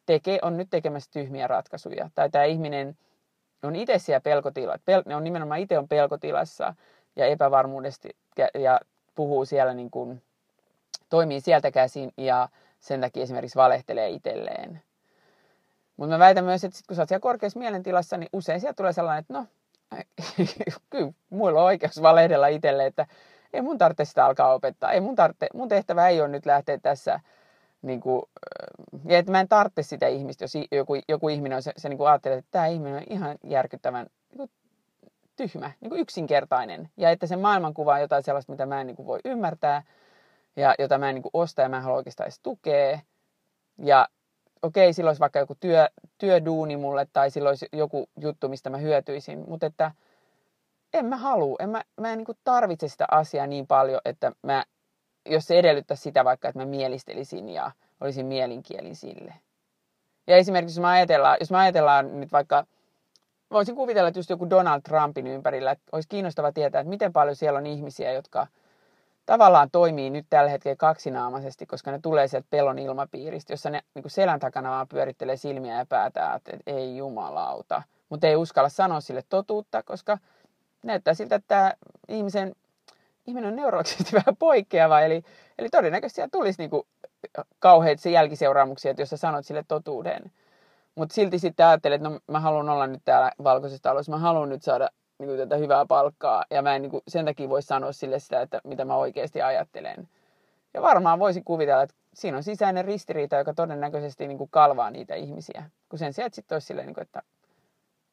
tekee, 0.06 0.38
on 0.42 0.56
nyt 0.56 0.70
tekemässä 0.70 1.10
tyhmiä 1.12 1.46
ratkaisuja. 1.46 2.10
Tai 2.14 2.30
tämä 2.30 2.44
ihminen 2.44 2.96
on 3.62 3.76
itse 3.76 3.98
siellä 3.98 4.20
pelkotilassa. 4.20 4.82
Pel, 4.84 5.02
ne 5.06 5.16
on 5.16 5.24
nimenomaan 5.24 5.60
itse 5.60 5.78
on 5.78 5.88
pelkotilassa 5.88 6.74
ja 7.16 7.26
epävarmuudesti 7.26 8.16
ja, 8.38 8.48
ja 8.54 8.80
puhuu 9.14 9.44
siellä 9.44 9.74
niin 9.74 9.90
kuin, 9.90 10.22
toimii 11.10 11.40
sieltä 11.40 11.70
käsin 11.70 12.12
ja 12.16 12.48
sen 12.84 13.00
takia 13.00 13.22
esimerkiksi 13.22 13.56
valehtelee 13.56 14.08
itselleen. 14.08 14.82
Mutta 15.96 16.14
mä 16.14 16.18
väitän 16.18 16.44
myös, 16.44 16.64
että 16.64 16.78
sit 16.78 16.86
kun 16.86 16.96
sä 16.96 17.02
oot 17.02 17.08
siellä 17.08 17.20
korkeassa 17.20 17.58
mielentilassa, 17.58 18.16
niin 18.16 18.28
usein 18.32 18.60
sieltä 18.60 18.76
tulee 18.76 18.92
sellainen, 18.92 19.20
että 19.20 19.32
no, 19.32 19.46
kyllä 20.90 21.12
mulla 21.30 21.60
on 21.60 21.66
oikeus 21.66 22.02
valehdella 22.02 22.46
itselle, 22.46 22.86
että 22.86 23.06
ei 23.52 23.62
mun 23.62 23.78
tarvitse 23.78 24.04
sitä 24.04 24.26
alkaa 24.26 24.54
opettaa. 24.54 24.92
Ei 24.92 25.00
mun, 25.00 25.14
tarvitse, 25.14 25.46
mun 25.54 25.68
tehtävä 25.68 26.08
ei 26.08 26.20
ole 26.20 26.28
nyt 26.28 26.46
lähteä 26.46 26.78
tässä 26.78 27.20
niin 27.82 28.00
kuin, 28.00 28.22
ja 29.04 29.18
että 29.18 29.32
mä 29.32 29.40
en 29.40 29.48
tarvitse 29.48 29.82
sitä 29.82 30.06
ihmistä, 30.06 30.44
jos 30.44 30.52
joku, 30.72 30.94
joku 31.08 31.28
ihminen 31.28 31.56
on 31.56 31.62
se, 31.62 31.72
se 31.76 31.88
niin 31.88 31.98
kuin 31.98 32.08
ajattelee, 32.08 32.38
että 32.38 32.50
tämä 32.50 32.66
ihminen 32.66 32.96
on 32.96 33.02
ihan 33.10 33.36
järkyttävän 33.44 34.06
niin 34.30 34.36
kuin, 34.36 34.50
tyhmä, 35.36 35.70
niin 35.80 35.90
kuin 35.90 36.00
yksinkertainen. 36.00 36.88
Ja 36.96 37.10
että 37.10 37.26
se 37.26 37.36
maailmankuva 37.36 37.94
on 37.94 38.00
jotain 38.00 38.22
sellaista, 38.22 38.52
mitä 38.52 38.66
mä 38.66 38.80
en 38.80 38.86
niin 38.86 38.96
kuin, 38.96 39.06
voi 39.06 39.20
ymmärtää 39.24 39.82
ja 40.56 40.74
jota 40.78 40.98
mä 40.98 41.08
en 41.08 41.14
niin 41.14 41.24
osta 41.32 41.62
ja 41.62 41.68
mä 41.68 41.76
en 41.76 41.82
halua 41.82 41.96
oikeastaan 41.96 42.26
edes 42.26 42.40
tukea. 42.42 42.98
Ja 43.78 44.08
okei, 44.62 44.92
silloin 44.92 45.10
olisi 45.10 45.20
vaikka 45.20 45.38
joku 45.38 45.54
työ, 45.60 45.88
työduuni 46.18 46.76
mulle 46.76 47.06
tai 47.12 47.30
silloin 47.30 47.50
olisi 47.50 47.68
joku 47.72 48.08
juttu, 48.20 48.48
mistä 48.48 48.70
mä 48.70 48.76
hyötyisin, 48.76 49.44
mutta 49.48 49.66
että 49.66 49.90
en 50.92 51.06
mä 51.06 51.16
halua, 51.16 51.56
en 51.60 51.70
mä, 51.70 51.82
mä 52.00 52.12
en 52.12 52.18
niin 52.18 52.38
tarvitse 52.44 52.88
sitä 52.88 53.04
asiaa 53.10 53.46
niin 53.46 53.66
paljon, 53.66 54.00
että 54.04 54.32
mä 54.42 54.64
jos 55.28 55.46
se 55.46 55.58
edellyttää 55.58 55.96
sitä 55.96 56.24
vaikka, 56.24 56.48
että 56.48 56.58
mä 56.58 56.66
mielistelisin 56.66 57.48
ja 57.48 57.70
olisin 58.00 58.26
mielinkielin 58.26 58.96
sille. 58.96 59.34
Ja 60.26 60.36
esimerkiksi 60.36 60.78
jos 60.78 60.82
mä 60.82 60.90
ajatellaan, 60.90 61.36
jos 61.40 61.50
mä 61.50 61.58
ajatellaan 61.58 62.20
nyt 62.20 62.32
vaikka, 62.32 62.66
voisin 63.50 63.74
kuvitella, 63.74 64.08
että 64.08 64.18
just 64.18 64.30
joku 64.30 64.50
Donald 64.50 64.80
Trumpin 64.82 65.26
ympärillä, 65.26 65.70
että 65.70 65.84
olisi 65.92 66.08
kiinnostava 66.08 66.52
tietää, 66.52 66.80
että 66.80 66.88
miten 66.88 67.12
paljon 67.12 67.36
siellä 67.36 67.58
on 67.58 67.66
ihmisiä, 67.66 68.12
jotka 68.12 68.46
tavallaan 69.26 69.70
toimii 69.70 70.10
nyt 70.10 70.26
tällä 70.30 70.50
hetkellä 70.50 70.76
kaksinaamaisesti, 70.76 71.66
koska 71.66 71.90
ne 71.90 71.98
tulee 71.98 72.28
sieltä 72.28 72.46
pelon 72.50 72.78
ilmapiiristä, 72.78 73.52
jossa 73.52 73.70
ne 73.70 73.80
niin 73.94 74.10
selän 74.10 74.40
takana 74.40 74.70
vaan 74.70 74.88
pyörittelee 74.88 75.36
silmiä 75.36 75.78
ja 75.78 75.86
päätää, 75.86 76.34
että 76.34 76.52
ei 76.66 76.96
jumalauta. 76.96 77.82
Mutta 78.08 78.26
ei 78.26 78.36
uskalla 78.36 78.68
sanoa 78.68 79.00
sille 79.00 79.22
totuutta, 79.28 79.82
koska 79.82 80.18
näyttää 80.82 81.14
siltä, 81.14 81.34
että 81.34 81.48
tämä 81.48 81.72
ihmisen 82.08 82.54
ihminen 83.26 83.48
on 83.48 83.56
neurologisesti 83.56 84.12
vähän 84.26 84.36
poikkeava, 84.38 85.00
eli, 85.00 85.22
eli 85.58 85.68
todennäköisesti 85.68 86.16
siellä 86.16 86.30
tulisi 86.32 86.62
niinku 86.62 86.86
kauheita 87.58 88.08
jälkiseuraamuksia, 88.08 88.90
että 88.90 89.02
jos 89.02 89.10
sä 89.10 89.16
sanot 89.16 89.46
sille 89.46 89.64
totuuden. 89.68 90.32
Mutta 90.94 91.14
silti 91.14 91.38
sitten 91.38 91.66
ajattelet, 91.66 92.00
että 92.00 92.08
no 92.08 92.20
mä 92.26 92.40
haluan 92.40 92.68
olla 92.68 92.86
nyt 92.86 93.02
täällä 93.04 93.32
valkoisessa 93.44 93.82
talossa, 93.82 94.12
mä 94.12 94.18
haluan 94.18 94.48
nyt 94.48 94.62
saada 94.62 94.88
niin 95.18 95.38
tätä 95.38 95.56
hyvää 95.56 95.86
palkkaa, 95.86 96.44
ja 96.50 96.62
mä 96.62 96.76
en 96.76 96.82
niin 96.82 97.02
sen 97.08 97.24
takia 97.24 97.48
voi 97.48 97.62
sanoa 97.62 97.92
sille 97.92 98.18
sitä, 98.18 98.40
että 98.40 98.60
mitä 98.64 98.84
mä 98.84 98.96
oikeasti 98.96 99.42
ajattelen. 99.42 100.08
Ja 100.74 100.82
varmaan 100.82 101.18
voisi 101.18 101.42
kuvitella, 101.44 101.82
että 101.82 101.96
siinä 102.14 102.36
on 102.36 102.42
sisäinen 102.42 102.84
ristiriita, 102.84 103.36
joka 103.36 103.54
todennäköisesti 103.54 104.28
niin 104.28 104.38
kuin 104.38 104.50
kalvaa 104.50 104.90
niitä 104.90 105.14
ihmisiä. 105.14 105.70
Kun 105.88 105.98
sen 105.98 106.12
sijaan, 106.12 106.26
että 106.26 106.34
sitten 106.34 106.56
olisi 106.56 106.66
silleen, 106.66 106.86
niin 106.86 106.94
kuin, 106.94 107.02
että 107.02 107.22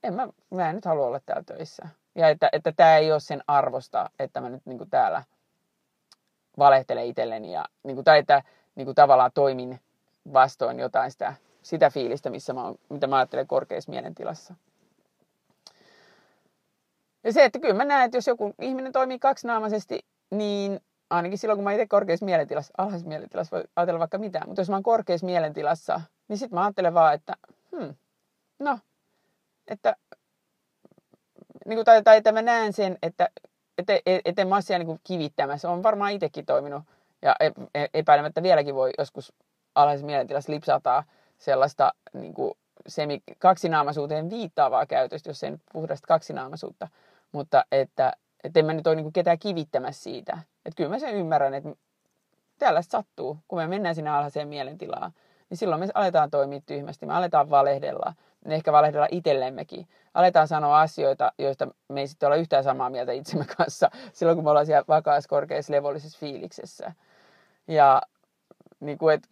en 0.04 0.14
mä, 0.14 0.28
mä 0.50 0.70
en 0.70 0.76
nyt 0.76 0.86
halua 0.86 1.08
olla 1.08 1.20
täällä 1.26 1.44
töissä. 1.44 1.88
Ja 2.16 2.30
että, 2.30 2.50
että 2.52 2.72
tämä 2.72 2.98
ei 2.98 3.12
ole 3.12 3.20
sen 3.20 3.44
arvosta, 3.48 4.10
että 4.20 4.42
mä 4.42 4.50
nyt 4.50 4.66
niin 4.66 4.78
kuin 4.78 4.90
täällä 4.90 5.24
valehtelen 6.58 7.06
itselleni. 7.06 7.52
Ja, 7.54 7.66
niin 7.84 7.96
kuin, 7.96 8.06
tai 8.06 8.20
että 8.20 8.44
niin 8.76 8.86
kuin 8.86 8.96
tavallaan 8.96 9.32
toimin 9.34 9.80
vastoin 10.34 10.80
jotain 10.80 11.12
sitä, 11.12 11.34
sitä 11.62 11.90
fiilistä, 11.90 12.30
missä 12.30 12.54
mä, 12.54 12.62
mitä 12.90 13.08
mä 13.08 13.18
ajattelen 13.18 13.48
korkeassa 13.48 13.92
mielentilassa. 13.92 14.56
Ja 17.23 17.34
se, 17.34 17.45
että 17.45 17.60
kyllä 17.60 17.73
mä 17.73 17.86
näen, 17.86 18.05
että 18.05 18.17
jos 18.17 18.27
joku 18.27 18.53
ihminen 18.62 18.91
toimii 18.91 19.19
kaksinaamaisesti, 19.19 19.99
niin 20.31 20.79
ainakin 21.10 21.38
silloin, 21.38 21.57
kun 21.57 21.63
mä 21.63 21.71
itse 21.71 21.88
korkeassa 21.88 22.25
mielentilassa, 22.25 22.73
alhaisessa 22.77 23.07
mielentilassa 23.07 23.55
voi 23.55 23.63
ajatella 23.75 23.99
vaikka 23.99 24.17
mitään, 24.17 24.47
mutta 24.47 24.62
jos 24.62 24.69
mä 24.69 24.75
oon 24.75 24.84
korkeassa 24.84 25.25
mielentilassa, 25.25 26.01
niin 26.27 26.38
sitten 26.38 26.60
mä 26.60 26.63
ajattelen 26.63 26.93
vaan, 26.93 27.13
että 27.13 27.34
hmm, 27.71 27.95
no, 28.60 28.79
että 29.67 29.95
niin 31.65 31.77
kuin, 31.77 31.86
tai, 31.86 32.03
tai 32.03 32.17
että 32.17 32.31
mä 32.31 32.41
näen 32.41 32.73
sen, 32.73 32.97
että 33.01 33.29
että 33.77 33.93
et, 34.05 34.21
et 34.25 34.39
en 34.39 34.47
mä 34.47 34.55
asiaa 34.55 34.79
niin 34.79 34.99
kivittämässä. 35.03 35.69
on 35.69 35.84
varmaan 35.84 36.12
itsekin 36.12 36.45
toiminut 36.45 36.84
ja 37.21 37.36
e, 37.39 37.51
epäilemättä 37.93 38.43
vieläkin 38.43 38.75
voi 38.75 38.91
joskus 38.97 39.34
alhaisessa 39.75 40.05
mielentilassa 40.05 40.51
lipsata 40.51 41.03
sellaista 41.38 41.93
niin 42.13 42.34
kuin 42.34 42.53
semi, 42.88 43.23
kaksinaamaisuuteen 43.39 44.29
viittaavaa 44.29 44.86
käytöstä, 44.86 45.29
jos 45.29 45.43
ei 45.43 45.51
nyt 45.51 45.62
puhdasta 45.73 46.07
kaksinaamaisuutta. 46.07 46.88
Mutta 47.32 47.65
että, 47.72 48.13
että 48.44 48.60
en 48.60 48.65
mä 48.65 48.74
nyt 48.74 48.88
ole 48.88 48.96
niin 48.96 49.13
ketään 49.13 49.39
kivittämässä 49.39 50.04
siitä. 50.04 50.34
Että 50.65 50.78
kyllä 50.78 50.89
mä 50.89 51.00
sen 51.00 51.15
ymmärrän, 51.15 51.54
että 51.54 51.70
tällaista 52.60 52.91
sattuu, 52.91 53.38
kun 53.48 53.60
me 53.60 53.67
mennään 53.67 53.96
sinne 53.96 54.10
alhaiseen 54.10 54.48
mielentilaan. 54.48 55.12
Niin 55.50 55.58
silloin 55.58 55.82
me 55.82 55.88
aletaan 55.94 56.32
toimia 56.32 56.62
tyhmästi, 56.65 57.06
me 57.06 57.13
aletaan 57.13 57.50
valehdella 57.50 58.13
niin 58.46 58.52
ehkä 58.52 58.72
valehdella 58.72 59.08
itsellemmekin. 59.12 59.88
Aletaan 60.13 60.48
sanoa 60.48 60.82
asioita, 60.82 61.32
joista 61.38 61.67
me 61.89 62.00
ei 62.00 62.08
sitten 62.08 62.28
olla 62.28 62.36
yhtään 62.36 62.63
samaa 62.63 62.89
mieltä 62.89 63.12
itsemme 63.12 63.46
kanssa 63.58 63.91
silloin, 64.13 64.38
kun 64.38 64.44
me 64.44 64.50
ollaan 64.50 64.65
siellä 64.65 64.86
vakaassa, 64.88 65.30
korkeassa, 65.30 65.74
levollisessa 65.74 66.20
fiiliksessä. 66.20 66.91
Ja 67.67 68.02
niin 68.80 68.98
kuin, 68.98 69.15
et, 69.15 69.28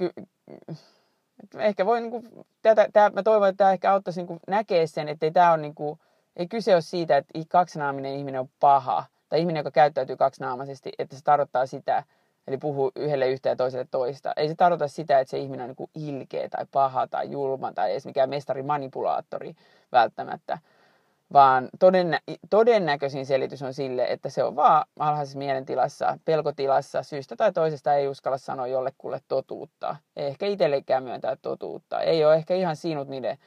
et 1.43 1.55
ehkä 1.57 1.85
voi, 1.85 2.01
niin 2.01 2.11
kuin, 2.11 2.45
tätä, 2.61 2.87
tää, 2.93 3.09
mä 3.09 3.23
toivon, 3.23 3.49
että 3.49 3.57
tämä 3.57 3.71
ehkä 3.71 3.91
auttaisi 3.91 4.23
niin 4.23 4.39
näkee 4.47 4.87
sen, 4.87 5.09
että 5.09 5.25
ei 5.25 5.31
tämä 5.31 5.51
on 5.51 5.61
niin 5.61 5.75
kuin, 5.75 5.99
ei 6.35 6.47
kyse 6.47 6.73
ole 6.73 6.81
siitä, 6.81 7.17
että 7.17 7.39
kaksinaaminen 7.49 8.13
ihminen 8.13 8.41
on 8.41 8.49
paha, 8.59 9.05
tai 9.29 9.39
ihminen, 9.39 9.59
joka 9.59 9.71
käyttäytyy 9.71 10.17
kaksinaamaisesti, 10.17 10.91
että 10.99 11.15
se 11.15 11.23
tarkoittaa 11.23 11.65
sitä, 11.65 12.03
Eli 12.49 12.57
puhuu 12.57 12.91
yhdelle 12.95 13.27
yhtä 13.27 13.49
ja 13.49 13.55
toiselle 13.55 13.87
toista. 13.91 14.33
Ei 14.37 14.47
se 14.47 14.55
tarkoita 14.55 14.87
sitä, 14.87 15.19
että 15.19 15.31
se 15.31 15.37
ihminen 15.37 15.69
on 15.69 15.75
niin 15.95 16.07
ilkeä 16.07 16.49
tai 16.49 16.65
paha 16.71 17.07
tai 17.07 17.31
julma 17.31 17.73
tai 17.73 17.91
edes 17.91 18.05
mikään 18.05 18.29
mestari 18.29 18.63
manipulaattori 18.63 19.55
välttämättä. 19.91 20.57
vaan 21.33 21.69
todennä, 21.79 22.19
todennäköisin 22.49 23.25
selitys 23.25 23.61
on 23.63 23.73
sille, 23.73 24.05
että 24.09 24.29
se 24.29 24.43
on 24.43 24.55
vaan 24.55 24.85
alhaisessa 24.99 25.37
mielentilassa, 25.37 26.17
pelkotilassa, 26.25 27.03
syystä 27.03 27.35
tai 27.35 27.51
toisesta 27.51 27.95
ei 27.95 28.07
uskalla 28.07 28.37
sanoa 28.37 28.67
jollekulle 28.67 29.21
totuutta. 29.27 29.95
Ei 30.15 30.27
ehkä 30.27 30.45
itsellekään 30.45 31.03
myöntää 31.03 31.35
totuutta. 31.41 32.01
Ei 32.01 32.25
ole 32.25 32.35
ehkä 32.35 32.55
ihan 32.55 32.75
sinut 32.75 33.07
niiden 33.07 33.37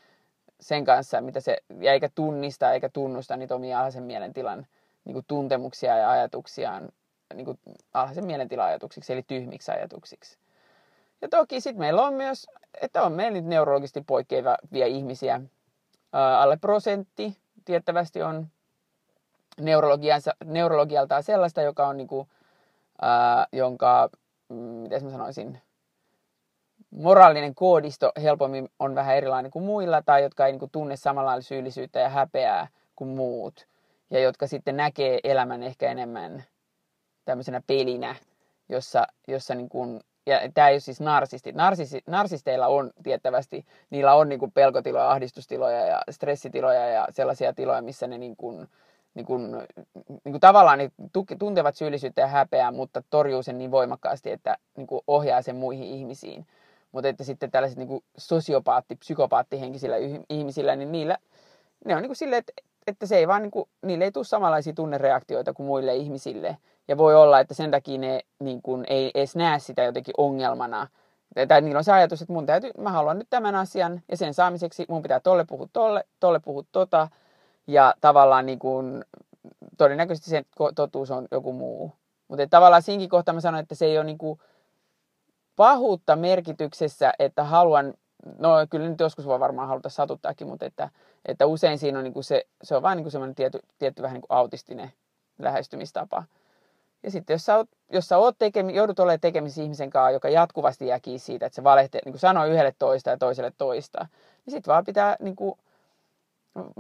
sen 0.63 0.85
kanssa, 0.85 1.21
mitä 1.21 1.41
se, 1.41 1.59
ja 1.81 1.93
eikä 1.93 2.09
tunnista 2.15 2.73
eikä 2.73 2.89
tunnusta 2.89 3.37
niitä 3.37 3.55
omia 3.55 3.79
alhaisen 3.79 4.03
mielentilan 4.03 4.67
niin 5.05 5.13
kuin 5.13 5.25
tuntemuksia 5.29 5.97
ja 5.97 6.11
ajatuksiaan 6.11 6.89
niin 7.35 7.45
kuin 7.45 7.59
alhaisen 7.95 8.27
mielentila-ajatuksiksi, 8.27 9.13
eli 9.13 9.23
tyhmiksi 9.23 9.73
ajatuksiksi. 9.73 10.39
Ja 11.23 11.29
toki 11.29 11.61
sitten 11.61 11.81
meillä 11.81 12.03
on 12.03 12.15
myös, 12.15 12.47
että 12.81 13.03
on 13.03 13.13
meillä 13.13 13.39
nyt 13.39 13.45
neurologisesti 13.45 14.01
poikkeavia 14.07 14.87
ihmisiä. 14.87 15.41
Alle 16.13 16.57
prosentti 16.57 17.37
tiettävästi 17.65 18.23
on 18.23 18.47
neurologialtaan 20.45 21.23
sellaista, 21.23 21.63
joka 21.63 21.87
on 21.87 21.97
niinku, 21.97 22.29
ää, 23.03 23.47
jonka, 23.53 24.11
mm, 24.49 24.57
miten 24.57 25.05
mä 25.05 25.11
sanoisin, 25.11 25.61
moraalinen 26.93 27.55
koodisto 27.55 28.13
helpommin 28.23 28.69
on 28.79 28.95
vähän 28.95 29.17
erilainen 29.17 29.51
kuin 29.51 29.65
muilla, 29.65 30.03
tai 30.03 30.23
jotka 30.23 30.47
ei 30.47 30.53
niinku 30.53 30.69
tunne 30.73 30.97
samalla 30.97 31.41
syyllisyyttä 31.41 32.01
ja 32.01 32.09
häpeää 32.09 32.69
kuin 32.97 33.09
muut, 33.09 33.67
ja 34.11 34.21
jotka 34.21 34.47
sitten 34.47 34.77
näkee 34.77 35.21
elämän 35.25 35.63
ehkä 35.63 35.91
enemmän 35.91 36.45
tämmöisenä 37.25 37.63
pelinä, 37.67 38.15
jossa, 38.69 39.07
jossa 39.29 39.55
niin 39.55 39.69
kuin, 39.69 40.01
ja 40.27 40.41
tämä 40.55 40.69
ei 40.69 40.75
ole 40.75 40.81
siis 40.81 41.01
narsisti. 41.01 41.53
Narsisti 41.53 42.03
narsisteilla 42.07 42.67
on 42.67 42.91
tiettävästi, 43.03 43.67
niillä 43.91 44.15
on 44.15 44.29
niin 44.29 44.39
kuin 44.39 44.53
pelkotiloja, 44.53 45.11
ahdistustiloja 45.11 45.87
ja 45.87 46.03
stressitiloja 46.11 46.89
ja 46.89 47.09
sellaisia 47.11 47.53
tiloja, 47.53 47.83
missä 47.83 48.07
ne 48.07 48.19
niin 48.19 48.37
kuin, 48.37 48.69
niin 49.15 49.27
kuin, 49.27 49.51
niin 50.07 50.33
kuin 50.33 50.41
tavallaan 50.41 50.79
niin 50.79 50.93
tuntevat 51.39 51.77
syyllisyyttä 51.77 52.21
ja 52.21 52.27
häpeää, 52.27 52.71
mutta 52.71 53.03
torjuu 53.11 53.43
sen 53.43 53.59
niin 53.59 53.71
voimakkaasti, 53.71 54.31
että 54.31 54.57
niin 54.77 54.87
kuin 54.87 55.03
ohjaa 55.07 55.43
sen 55.43 55.57
muihin 55.57 55.85
ihmisiin. 55.85 56.47
Mutta 56.93 57.09
että 57.09 57.25
sitten 57.25 57.51
tällaiset 57.51 57.79
niin 57.79 58.05
sosiopaatti, 58.19 58.97
psykopaattihenkisillä 58.97 59.97
ihmisillä, 60.29 60.77
niin 60.77 60.93
niillä, 60.93 61.19
ne 61.85 61.97
on 61.97 62.03
niin 62.03 62.09
kuin 62.09 62.17
silleen, 62.17 62.39
että, 62.39 62.53
että 62.87 63.07
se 63.07 63.17
ei 63.17 63.29
vaan, 63.29 63.43
niin 63.43 63.51
kuin, 63.51 63.69
niille 63.83 64.05
ei 64.05 64.13
tule 64.13 64.25
samanlaisia 64.25 64.73
tunnereaktioita 64.73 65.53
kuin 65.53 65.67
muille 65.67 65.97
ihmisille. 65.97 66.57
Ja 66.89 66.97
voi 66.97 67.15
olla, 67.15 67.41
että 67.41 67.55
sen 67.55 67.71
takia 67.71 67.99
ne 67.99 68.21
niin 68.39 68.63
kuin, 68.63 68.85
ei 68.89 69.11
edes 69.15 69.37
näe 69.37 69.59
sitä 69.59 69.83
jotenkin 69.83 70.15
ongelmana. 70.17 70.89
Tai 71.49 71.61
niillä 71.61 71.79
on 71.79 71.85
se 71.85 71.93
ajatus, 71.93 72.23
että 72.23 72.33
mun 72.33 72.47
täytyy, 72.47 72.71
mä 72.79 72.91
haluan 72.91 73.19
nyt 73.19 73.31
tämän 73.31 73.55
asian 73.55 74.03
ja 74.11 74.17
sen 74.17 74.35
saamiseksi 74.35 74.87
mun 74.89 75.03
pitää 75.03 75.21
tolle 75.21 75.45
puhua 75.45 75.69
tolle, 75.73 76.05
tolle 76.21 76.41
puhua 76.41 76.65
tota. 76.73 77.09
Ja 77.67 77.95
tavallaan 78.01 78.47
niin 78.47 78.59
kuin, 78.59 79.05
todennäköisesti 79.79 80.31
se 80.31 80.45
totuus 80.75 81.11
on 81.11 81.29
joku 81.31 81.53
muu. 81.53 81.93
Mutta 82.29 82.47
tavallaan 82.47 82.83
siinkin 82.83 83.09
kohtaa 83.09 83.35
mä 83.35 83.41
sanoin, 83.41 83.63
että 83.63 83.75
se 83.75 83.87
ei 83.87 83.99
ole 83.99 84.05
niin 84.05 84.19
kuin, 84.19 84.41
pahuutta 85.57 86.17
merkityksessä, 86.17 87.13
että 87.19 87.45
haluan, 87.45 87.95
no 88.39 88.51
kyllä 88.71 88.89
nyt 88.89 89.01
joskus 89.01 89.27
voi 89.27 89.41
varmaan 89.41 89.69
haluta 89.69 89.89
satuttaakin, 89.89 90.47
mutta 90.47 90.67
että, 90.67 90.89
että 91.25 91.47
usein 91.47 91.79
siinä 91.79 91.99
on 91.99 92.05
niin 92.05 92.15
kuin 92.15 92.25
se, 92.25 92.45
se 92.63 92.77
on 92.77 92.83
vain 92.83 92.97
niin 92.97 93.05
kuin 93.05 93.13
semmoinen 93.13 93.35
tietty, 93.35 93.59
tietty 93.79 94.03
vähän 94.03 94.15
niin 94.15 94.23
kuin 94.29 94.39
autistinen 94.39 94.93
lähestymistapa. 95.39 96.25
Ja 97.03 97.11
sitten 97.11 97.35
jos 97.35 97.45
sä, 97.45 97.57
oot, 97.57 97.69
jos 97.93 98.09
sä 98.09 98.19
oot 98.19 98.39
tekemi, 98.39 98.75
joudut 98.75 98.99
olemaan 98.99 99.21
tekemisissä 99.21 99.63
ihmisen 99.63 99.91
kanssa, 99.91 100.11
joka 100.11 100.29
jatkuvasti 100.29 100.87
jäkii 100.87 101.19
siitä, 101.19 101.47
että 101.47 101.57
se 101.57 101.65
valehtee, 101.65 102.01
niin 102.05 102.13
kuin 102.13 102.21
sanoo 102.21 102.45
yhdelle 102.45 102.75
toista 102.79 103.11
ja 103.11 103.17
toiselle 103.17 103.53
toista, 103.59 104.07
niin 104.47 104.53
sitten 104.53 104.73
vaan 104.73 104.85
pitää, 104.85 105.17
niin 105.21 105.37
kuin, 105.37 105.59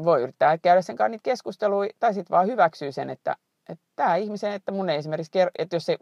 voi 0.05 0.23
yrittää 0.23 0.59
käydä 0.59 0.83
sen 0.83 0.97
kanssa 0.97 1.09
niitä 1.09 1.23
keskusteluja, 1.23 1.91
tai 2.01 2.15
sitten 2.15 2.35
vaan 2.35 2.47
hyväksyy 2.47 2.93
sen, 2.93 3.11
että, 3.11 3.37
että 3.69 3.85
tämä 3.97 4.17
ihmisen, 4.17 4.53
että 4.53 4.73
mun 4.73 4.91
ei 4.91 4.99
esimerkiksi, 4.99 5.31
että 5.59 5.77
jos 5.77 5.87
se 5.87 5.97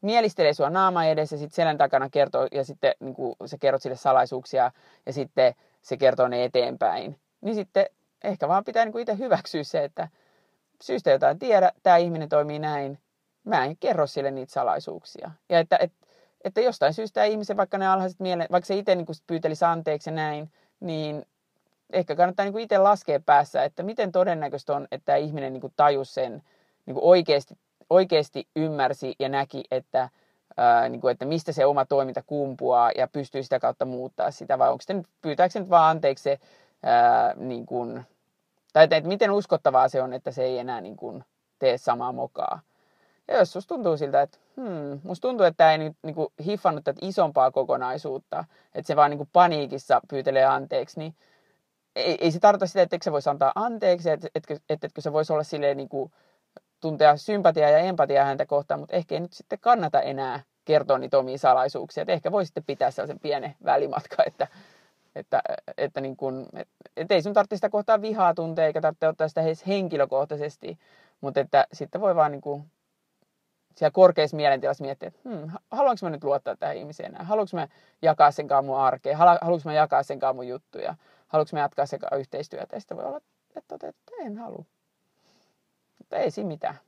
mielistelee 0.00 0.54
sua 0.54 0.70
naama 0.70 1.04
edessä 1.04 1.36
ja 1.36 1.38
sitten 1.40 1.56
selän 1.56 1.78
takana 1.78 2.10
kertoo, 2.10 2.48
ja 2.52 2.64
sitten 2.64 2.94
niin 3.00 3.14
kuin, 3.14 3.34
sä 3.46 3.56
kerrot 3.60 3.82
sille 3.82 3.96
salaisuuksia, 3.96 4.72
ja 5.06 5.12
sitten 5.12 5.54
se 5.82 5.96
kertoo 5.96 6.28
ne 6.28 6.44
eteenpäin, 6.44 7.20
niin 7.40 7.54
sitten 7.54 7.86
ehkä 8.24 8.48
vaan 8.48 8.64
pitää 8.64 8.84
niin 8.84 8.92
kuin 8.92 9.02
itse 9.02 9.18
hyväksyä 9.18 9.62
se, 9.62 9.84
että 9.84 10.08
syystä 10.82 11.10
jotain 11.10 11.38
tiedä, 11.38 11.72
tämä 11.82 11.96
ihminen 11.96 12.28
toimii 12.28 12.58
näin, 12.58 12.98
mä 13.44 13.64
en 13.64 13.76
kerro 13.76 14.06
sille 14.06 14.30
niitä 14.30 14.52
salaisuuksia. 14.52 15.30
Ja 15.48 15.58
että, 15.58 15.76
että, 15.80 16.06
että 16.44 16.60
jostain 16.60 16.94
syystä 16.94 17.24
ihmisen, 17.24 17.56
vaikka 17.56 17.78
ne 17.78 17.88
alhaiset 17.88 18.20
mielen, 18.20 18.46
vaikka 18.50 18.66
se 18.66 18.76
itse 18.76 18.94
niin 18.94 19.06
pyytelisi 19.26 19.64
anteeksi 19.64 20.10
ja 20.10 20.14
näin, 20.14 20.52
niin 20.80 21.26
ehkä 21.92 22.16
kannattaa 22.16 22.46
niin 22.46 22.58
itse 22.58 22.78
laskea 22.78 23.20
päässä, 23.20 23.64
että 23.64 23.82
miten 23.82 24.12
todennäköistä 24.12 24.74
on, 24.76 24.88
että 24.90 25.04
tämä 25.04 25.16
ihminen 25.16 25.52
niin 25.52 25.72
tajusi 25.76 26.12
sen, 26.12 26.42
niin 26.86 26.96
oikeasti, 27.00 27.54
oikeasti 27.90 28.48
ymmärsi 28.56 29.14
ja 29.18 29.28
näki, 29.28 29.64
että, 29.70 30.08
ää, 30.56 30.88
niin 30.88 31.00
kuin, 31.00 31.12
että 31.12 31.24
mistä 31.24 31.52
se 31.52 31.66
oma 31.66 31.84
toiminta 31.84 32.22
kumpuaa 32.26 32.90
ja 32.96 33.08
pystyy 33.08 33.42
sitä 33.42 33.60
kautta 33.60 33.84
muuttaa 33.84 34.30
sitä, 34.30 34.58
vai 34.58 34.70
onko 34.70 34.82
se 34.86 34.94
nyt, 34.94 35.06
pyytääkö 35.22 35.52
se 35.52 35.60
nyt 35.60 35.70
vaan 35.70 35.90
anteeksi 35.90 36.22
se, 36.22 36.38
ää, 36.82 37.34
niin 37.36 37.66
kuin, 37.66 38.06
tai 38.72 38.84
että, 38.84 38.96
että 38.96 39.08
miten 39.08 39.30
uskottavaa 39.30 39.88
se 39.88 40.02
on, 40.02 40.12
että 40.12 40.30
se 40.30 40.44
ei 40.44 40.58
enää 40.58 40.80
niin 40.80 40.96
kuin 40.96 41.24
tee 41.58 41.78
samaa 41.78 42.12
mokaa. 42.12 42.60
Ja 43.28 43.38
jos 43.38 43.52
susta 43.52 43.74
tuntuu 43.74 43.96
siltä, 43.96 44.22
että 44.22 44.38
hmm, 44.56 45.00
musta 45.02 45.28
tuntuu, 45.28 45.46
että 45.46 45.56
tämä 45.56 45.72
ei 45.72 45.78
nyt 45.78 45.96
niin 46.02 46.14
kuin 46.14 46.28
hiffannut 46.44 46.84
tätä 46.84 46.98
isompaa 47.02 47.50
kokonaisuutta, 47.50 48.44
että 48.74 48.86
se 48.86 48.96
vaan 48.96 49.10
niin 49.10 49.18
kuin 49.18 49.28
paniikissa 49.32 50.00
pyytelee 50.08 50.44
anteeksi, 50.44 50.98
niin 50.98 51.14
ei, 51.96 52.18
ei 52.20 52.30
se 52.30 52.38
tarkoita 52.38 52.66
sitä, 52.66 52.82
että 52.82 52.98
se 53.02 53.12
voisi 53.12 53.30
antaa 53.30 53.52
anteeksi, 53.54 54.10
että 54.10 54.28
että, 54.34 54.54
että, 54.54 54.86
että 54.86 55.00
se 55.00 55.12
voisi 55.12 55.32
olla 55.32 55.42
silleen 55.42 55.76
niin 55.76 55.88
kuin 55.88 56.12
tuntea 56.80 57.16
sympatiaa 57.16 57.70
ja 57.70 57.78
empatiaa 57.78 58.24
häntä 58.24 58.46
kohtaan, 58.46 58.80
mutta 58.80 58.96
ehkä 58.96 59.14
ei 59.14 59.20
nyt 59.20 59.32
sitten 59.32 59.58
kannata 59.58 60.00
enää 60.00 60.40
kertoa 60.64 60.98
niitä 60.98 61.18
omia 61.18 61.38
salaisuuksia. 61.38 62.02
Että 62.02 62.12
ehkä 62.12 62.32
voi 62.32 62.46
sitten 62.46 62.64
pitää 62.64 62.90
sellaisen 62.90 63.20
pienen 63.20 63.54
välimatka, 63.64 64.22
että 64.26 64.46
että, 65.16 65.42
että 65.78 66.00
niin 66.00 66.16
kun, 66.16 66.46
et, 66.54 66.68
et 66.96 67.12
ei 67.12 67.22
sun 67.22 67.32
tarvitse 67.32 67.56
sitä 67.56 67.68
kohtaa 67.68 68.02
vihaa 68.02 68.34
tuntea, 68.34 68.66
eikä 68.66 68.80
tarvitse 68.80 69.08
ottaa 69.08 69.28
sitä 69.28 69.42
henkilökohtaisesti, 69.66 70.78
mutta 71.20 71.40
että 71.40 71.66
sitten 71.72 72.00
voi 72.00 72.16
vaan 72.16 72.32
niin 72.32 72.40
kuin, 72.40 72.64
siellä 73.74 73.90
korkeassa 73.90 74.36
mielentilassa 74.36 74.84
miettiä, 74.84 75.06
että 75.06 75.20
hmm, 75.28 75.50
haluanko 75.70 75.98
mä 76.02 76.10
nyt 76.10 76.24
luottaa 76.24 76.56
tähän 76.56 76.76
ihmiseen 76.76 77.14
enää? 77.14 77.24
Haluanko 77.24 77.50
mä 77.56 77.68
jakaa 78.02 78.30
sen 78.30 78.48
kanssa 78.48 78.62
mun 78.62 78.78
arkea? 78.78 79.16
Haluanko 79.16 79.60
mä 79.64 79.72
jakaa 79.72 80.02
sen 80.02 80.18
kanssa 80.18 80.34
mun 80.34 80.48
juttuja? 80.48 80.94
Haluanko 81.28 81.50
mä 81.52 81.60
jatkaa 81.60 81.86
sen 81.86 81.98
kanssa 81.98 82.16
yhteistyötä? 82.16 82.76
Ja 82.76 82.80
sitten 82.80 82.96
voi 82.96 83.06
olla, 83.06 83.20
että, 83.56 83.74
että 83.74 84.12
en 84.20 84.38
halua. 84.38 84.64
Mutta 85.98 86.16
ei 86.16 86.30
siinä 86.30 86.48
mitään. 86.48 86.78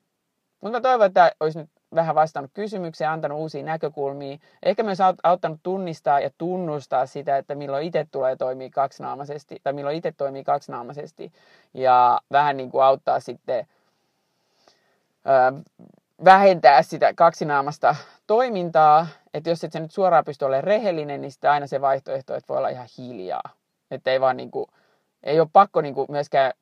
Mutta 0.61 0.79
mä 0.79 0.83
toivon, 0.83 1.07
että 1.07 1.33
olisi 1.41 1.59
nyt 1.59 1.71
vähän 1.95 2.15
vastannut 2.15 2.51
kysymykseen, 2.55 3.11
antanut 3.11 3.39
uusia 3.39 3.63
näkökulmia. 3.63 4.39
Ehkä 4.63 4.83
myös 4.83 4.99
auttanut 5.23 5.61
tunnistaa 5.63 6.21
ja 6.21 6.31
tunnustaa 6.39 7.07
sitä, 7.07 7.37
että 7.37 7.55
milloin 7.55 7.87
itse 7.87 8.07
tulee 8.11 8.37
toimia 8.37 8.71
kaksinaamaisesti, 8.71 9.61
tai 9.63 9.73
milloin 9.73 9.97
itse 9.97 10.13
toimii 10.13 10.45
kaksinaamaisesti. 10.45 11.33
Ja 11.75 12.21
vähän 12.33 12.57
niin 12.57 12.71
kuin 12.71 12.85
auttaa 12.85 13.21
sitten 13.21 13.67
ö, 15.27 15.63
vähentää 16.25 16.83
sitä 16.83 17.15
kaksinaamasta 17.15 17.97
toimintaa. 18.27 19.07
Että 19.35 19.51
jos 19.51 19.65
et 19.65 19.73
sä 19.73 19.81
nyt 19.81 19.93
suoraan 19.93 20.25
pysty 20.25 20.45
olemaan 20.45 20.65
rehellinen, 20.65 21.21
niin 21.21 21.33
sitten 21.33 21.51
aina 21.51 21.67
se 21.67 21.81
vaihtoehto, 21.81 22.35
että 22.35 22.49
voi 22.49 22.57
olla 22.57 22.69
ihan 22.69 22.89
hiljaa. 22.99 23.51
Että 23.91 24.11
ei 24.11 24.21
vaan 24.21 24.37
niin 24.37 24.51
kuin, 24.51 24.67
ei 25.23 25.41
ole 25.41 25.49
pakko 25.53 25.81
niin 25.81 25.95
kuin 25.95 26.07
myöskään 26.11 26.53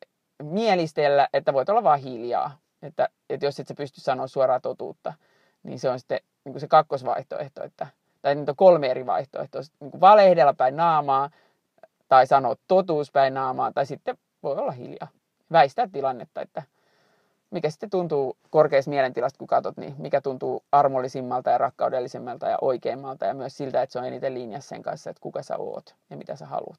mielistellä, 0.42 1.28
että 1.32 1.52
voit 1.52 1.68
olla 1.68 1.82
vaan 1.82 1.98
hiljaa. 1.98 2.58
Että, 2.82 3.08
että 3.30 3.46
jos 3.46 3.60
et 3.60 3.68
sä 3.68 3.74
pysty 3.74 4.00
sanoa 4.00 4.26
suoraa 4.26 4.60
totuutta, 4.60 5.14
niin 5.62 5.78
se 5.78 5.90
on 5.90 5.98
sitten 5.98 6.20
niin 6.44 6.52
kuin 6.52 6.60
se 6.60 6.68
kakkosvaihtoehto, 6.68 7.64
että, 7.64 7.86
tai 8.22 8.34
niitä 8.34 8.52
on 8.52 8.56
kolme 8.56 8.90
eri 8.90 9.06
vaihtoehtoa. 9.06 9.62
Niin 9.80 9.90
kuin 9.90 10.00
valehdella 10.00 10.54
päin 10.54 10.76
naamaa, 10.76 11.30
tai 12.08 12.26
sanoa 12.26 12.56
totuus 12.68 13.12
päin 13.12 13.34
naamaa, 13.34 13.72
tai 13.72 13.86
sitten 13.86 14.18
voi 14.42 14.56
olla 14.56 14.72
hiljaa. 14.72 15.08
Väistää 15.52 15.88
tilannetta, 15.92 16.40
että 16.40 16.62
mikä 17.50 17.70
sitten 17.70 17.90
tuntuu 17.90 18.36
korkeassa 18.50 18.90
mielentilasta, 18.90 19.38
kun 19.38 19.46
katsot, 19.46 19.76
niin 19.76 19.94
mikä 19.98 20.20
tuntuu 20.20 20.64
armollisimmalta 20.72 21.50
ja 21.50 21.58
rakkaudellisemmalta 21.58 22.48
ja 22.48 22.58
oikeimmalta 22.60 23.26
ja 23.26 23.34
myös 23.34 23.56
siltä, 23.56 23.82
että 23.82 23.92
se 23.92 23.98
on 23.98 24.04
eniten 24.04 24.34
linjassa 24.34 24.68
sen 24.68 24.82
kanssa, 24.82 25.10
että 25.10 25.20
kuka 25.20 25.42
sä 25.42 25.56
oot 25.56 25.94
ja 26.10 26.16
mitä 26.16 26.36
sä 26.36 26.46
haluat. 26.46 26.78